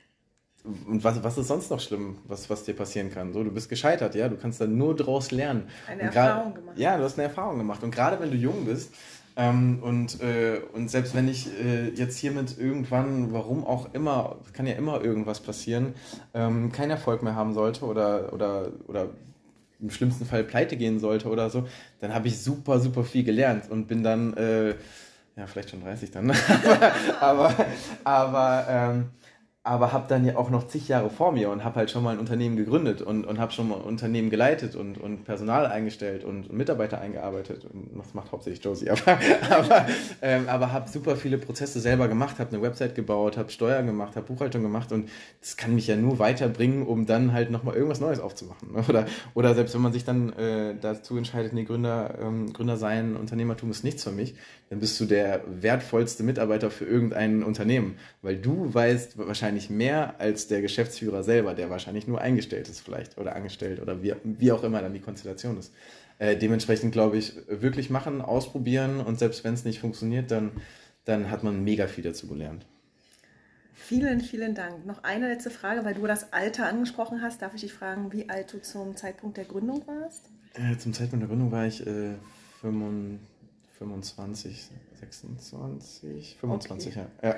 und 0.63 1.03
was, 1.03 1.23
was 1.23 1.37
ist 1.37 1.47
sonst 1.47 1.69
noch 1.71 1.79
schlimm, 1.79 2.19
was, 2.25 2.49
was 2.49 2.63
dir 2.63 2.73
passieren 2.73 3.11
kann? 3.11 3.33
So, 3.33 3.43
du 3.43 3.51
bist 3.51 3.69
gescheitert, 3.69 4.15
ja, 4.15 4.29
du 4.29 4.37
kannst 4.37 4.61
dann 4.61 4.77
nur 4.77 4.95
daraus 4.95 5.31
lernen. 5.31 5.67
Eine 5.87 6.03
Erfahrung 6.03 6.53
gemacht. 6.55 6.77
Ja, 6.77 6.97
du 6.97 7.03
hast 7.03 7.17
eine 7.19 7.27
Erfahrung 7.27 7.57
gemacht. 7.57 7.83
Und 7.83 7.91
gerade 7.91 8.19
wenn 8.19 8.31
du 8.31 8.37
jung 8.37 8.65
bist, 8.65 8.93
ähm, 9.35 9.79
und, 9.81 10.21
äh, 10.21 10.61
und 10.73 10.89
selbst 10.89 11.15
wenn 11.15 11.27
ich 11.27 11.47
äh, 11.59 11.89
jetzt 11.89 12.17
hiermit 12.17 12.57
irgendwann, 12.57 13.33
warum 13.33 13.65
auch 13.65 13.93
immer, 13.93 14.37
kann 14.53 14.67
ja 14.67 14.73
immer 14.73 15.03
irgendwas 15.03 15.39
passieren, 15.39 15.95
ähm, 16.33 16.71
keinen 16.71 16.91
Erfolg 16.91 17.23
mehr 17.23 17.35
haben 17.35 17.53
sollte 17.53 17.85
oder, 17.85 18.31
oder, 18.33 18.71
oder 18.87 19.09
im 19.79 19.89
schlimmsten 19.89 20.25
Fall 20.25 20.43
pleite 20.43 20.77
gehen 20.77 20.99
sollte 20.99 21.29
oder 21.29 21.49
so, 21.49 21.67
dann 21.99 22.13
habe 22.13 22.27
ich 22.27 22.39
super, 22.39 22.79
super 22.79 23.03
viel 23.03 23.23
gelernt 23.23 23.69
und 23.69 23.87
bin 23.87 24.03
dann, 24.03 24.33
äh, 24.37 24.75
ja, 25.35 25.47
vielleicht 25.47 25.71
schon 25.71 25.81
30 25.81 26.11
dann, 26.11 26.31
aber, 26.31 26.85
aber, 27.19 27.65
aber 28.03 28.65
ähm, 28.69 29.09
aber 29.65 29.93
habe 29.93 30.09
dann 30.09 30.25
ja 30.25 30.35
auch 30.35 30.49
noch 30.49 30.67
zig 30.67 30.89
Jahre 30.89 31.09
vor 31.09 31.31
mir 31.31 31.49
und 31.49 31.63
habe 31.63 31.77
halt 31.77 31.89
schon 31.89 32.03
mal 32.03 32.11
ein 32.11 32.19
Unternehmen 32.19 32.57
gegründet 32.57 33.01
und, 33.01 33.25
und 33.25 33.39
habe 33.39 33.53
schon 33.53 33.69
mal 33.69 33.77
ein 33.77 33.83
Unternehmen 33.83 34.29
geleitet 34.29 34.75
und, 34.75 34.97
und 34.97 35.23
Personal 35.23 35.65
eingestellt 35.67 36.25
und, 36.25 36.51
Mitarbeiter 36.51 36.99
eingearbeitet. 36.99 37.63
Und 37.63 37.97
das 37.97 38.13
macht 38.13 38.33
hauptsächlich 38.33 38.61
Josie, 38.61 38.89
aber, 38.89 39.17
aber, 39.49 39.85
ähm, 40.21 40.49
aber 40.49 40.73
habe 40.73 40.89
super 40.89 41.15
viele 41.15 41.37
Prozesse 41.37 41.79
selber 41.79 42.09
gemacht, 42.09 42.39
habe 42.39 42.49
eine 42.49 42.61
Website 42.61 42.93
gebaut, 42.93 43.37
habe 43.37 43.51
Steuern 43.51 43.85
gemacht, 43.85 44.17
habe 44.17 44.27
Buchhaltung 44.27 44.63
gemacht 44.63 44.91
und 44.91 45.09
das 45.39 45.55
kann 45.55 45.73
mich 45.73 45.87
ja 45.87 45.95
nur 45.95 46.19
weiterbringen, 46.19 46.85
um 46.85 47.05
dann 47.05 47.31
halt 47.31 47.49
nochmal 47.49 47.75
irgendwas 47.75 48.01
Neues 48.01 48.19
aufzumachen. 48.19 48.73
Ne? 48.73 48.83
Oder, 48.89 49.05
oder 49.33 49.55
selbst 49.55 49.73
wenn 49.75 49.81
man 49.81 49.93
sich 49.93 50.03
dann 50.03 50.33
äh, 50.33 50.75
dazu 50.79 51.15
entscheidet, 51.15 51.53
nee, 51.53 51.63
Gründer, 51.63 52.15
ähm, 52.21 52.51
Gründer 52.51 52.75
sein, 52.75 53.15
Unternehmertum 53.15 53.71
ist 53.71 53.85
nichts 53.85 54.03
für 54.03 54.11
mich, 54.11 54.35
dann 54.69 54.79
bist 54.79 54.99
du 54.99 55.05
der 55.05 55.41
wertvollste 55.47 56.23
Mitarbeiter 56.23 56.71
für 56.71 56.85
irgendein 56.85 57.43
Unternehmen, 57.43 57.97
weil 58.23 58.37
du 58.37 58.73
weißt 58.73 59.19
wahrscheinlich 59.19 59.52
mehr 59.69 60.19
als 60.19 60.47
der 60.47 60.61
Geschäftsführer 60.61 61.23
selber, 61.23 61.53
der 61.53 61.69
wahrscheinlich 61.69 62.07
nur 62.07 62.21
eingestellt 62.21 62.69
ist 62.69 62.81
vielleicht 62.81 63.17
oder 63.17 63.35
angestellt 63.35 63.81
oder 63.81 64.03
wie, 64.03 64.13
wie 64.23 64.51
auch 64.51 64.63
immer 64.63 64.81
dann 64.81 64.93
die 64.93 64.99
Konstellation 64.99 65.57
ist. 65.57 65.73
Äh, 66.19 66.37
dementsprechend 66.37 66.91
glaube 66.91 67.17
ich, 67.17 67.33
wirklich 67.47 67.89
machen, 67.89 68.21
ausprobieren 68.21 68.99
und 68.99 69.19
selbst 69.19 69.43
wenn 69.43 69.53
es 69.53 69.65
nicht 69.65 69.79
funktioniert, 69.79 70.31
dann, 70.31 70.51
dann 71.05 71.29
hat 71.29 71.43
man 71.43 71.63
mega 71.63 71.87
viel 71.87 72.03
dazu 72.03 72.27
gelernt. 72.27 72.65
Vielen, 73.73 74.21
vielen 74.21 74.55
Dank. 74.55 74.85
Noch 74.85 75.03
eine 75.03 75.27
letzte 75.27 75.49
Frage, 75.49 75.83
weil 75.83 75.95
du 75.95 76.07
das 76.07 76.31
Alter 76.31 76.67
angesprochen 76.67 77.21
hast. 77.21 77.41
Darf 77.41 77.53
ich 77.53 77.61
dich 77.61 77.73
fragen, 77.73 78.13
wie 78.13 78.29
alt 78.29 78.53
du 78.53 78.61
zum 78.61 78.95
Zeitpunkt 78.95 79.35
der 79.35 79.45
Gründung 79.45 79.85
warst? 79.85 80.29
Äh, 80.53 80.77
zum 80.77 80.93
Zeitpunkt 80.93 81.23
der 81.23 81.27
Gründung 81.27 81.51
war 81.51 81.65
ich 81.65 81.85
äh, 81.85 82.13
25. 82.61 84.69
25, 85.11 86.37
26, 86.37 86.37
25, 86.39 86.97
okay. 86.97 87.05
ja. 87.21 87.35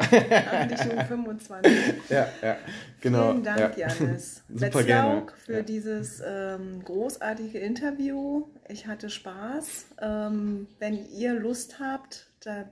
ja. 0.68 0.86
Nur 0.86 1.04
25. 1.06 1.72
ja, 2.10 2.28
ja, 2.42 2.58
genau. 3.02 3.32
Vielen 3.32 3.44
Dank, 3.44 3.78
ja. 3.78 3.88
Janis. 3.90 4.44
Super 4.54 4.84
gerne. 4.84 5.28
für 5.38 5.54
ja. 5.54 5.62
dieses 5.62 6.22
ähm, 6.26 6.84
großartige 6.84 7.60
Interview. 7.60 8.48
Ich 8.68 8.88
hatte 8.88 9.10
Spaß. 9.10 9.86
Ähm, 10.02 10.68
wenn 10.80 11.06
ihr 11.12 11.34
Lust 11.34 11.80
habt, 11.80 12.28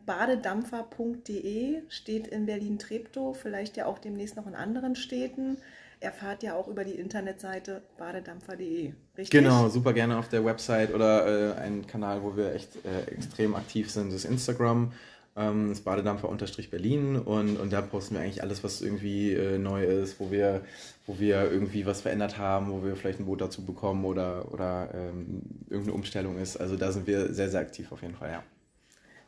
badedampfer.de 0.05 1.81
steht 1.89 2.27
in 2.27 2.45
Berlin-Treptow, 2.45 3.35
vielleicht 3.35 3.75
ja 3.77 3.87
auch 3.87 3.97
demnächst 3.97 4.35
noch 4.35 4.45
in 4.45 4.55
anderen 4.55 4.95
Städten 4.95 5.57
erfahrt 6.03 6.43
ja 6.43 6.55
auch 6.55 6.67
über 6.67 6.83
die 6.83 6.91
Internetseite 6.91 7.81
badedampfer.de, 7.97 8.93
richtig? 9.17 9.29
Genau, 9.31 9.69
super 9.69 9.93
gerne 9.93 10.17
auf 10.17 10.29
der 10.29 10.45
Website 10.45 10.93
oder 10.93 11.55
äh, 11.57 11.59
ein 11.59 11.87
Kanal, 11.87 12.21
wo 12.23 12.35
wir 12.35 12.53
echt 12.53 12.85
äh, 12.85 13.11
extrem 13.11 13.55
aktiv 13.55 13.89
sind, 13.89 14.13
ist 14.13 14.25
Instagram. 14.25 14.91
Ähm, 15.35 15.69
das 15.69 15.81
Badedampfer-Berlin 15.81 17.15
und, 17.15 17.57
und 17.57 17.73
da 17.73 17.81
posten 17.81 18.15
wir 18.15 18.21
eigentlich 18.21 18.43
alles, 18.43 18.63
was 18.63 18.81
irgendwie 18.81 19.33
äh, 19.33 19.57
neu 19.57 19.83
ist, 19.83 20.19
wo 20.19 20.29
wir, 20.29 20.61
wo 21.07 21.17
wir 21.17 21.51
irgendwie 21.51 21.87
was 21.87 22.01
verändert 22.01 22.37
haben, 22.37 22.71
wo 22.71 22.83
wir 22.83 22.95
vielleicht 22.95 23.19
ein 23.19 23.25
Boot 23.25 23.41
dazu 23.41 23.65
bekommen 23.65 24.05
oder, 24.05 24.51
oder 24.53 24.89
ähm, 24.93 25.41
irgendeine 25.69 25.95
Umstellung 25.95 26.37
ist. 26.37 26.57
Also 26.57 26.75
da 26.75 26.91
sind 26.91 27.07
wir 27.07 27.33
sehr, 27.33 27.49
sehr 27.49 27.61
aktiv 27.61 27.91
auf 27.91 28.03
jeden 28.03 28.15
Fall, 28.15 28.29
ja. 28.29 28.43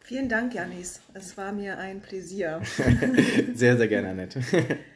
Vielen 0.01 0.29
Dank, 0.29 0.53
Janis. 0.53 0.99
Es 1.15 1.35
war 1.35 1.51
mir 1.51 1.79
ein 1.79 1.99
Pläsier. 1.99 2.61
sehr, 3.55 3.75
sehr 3.75 3.87
gerne, 3.87 4.09
Annette. 4.09 4.41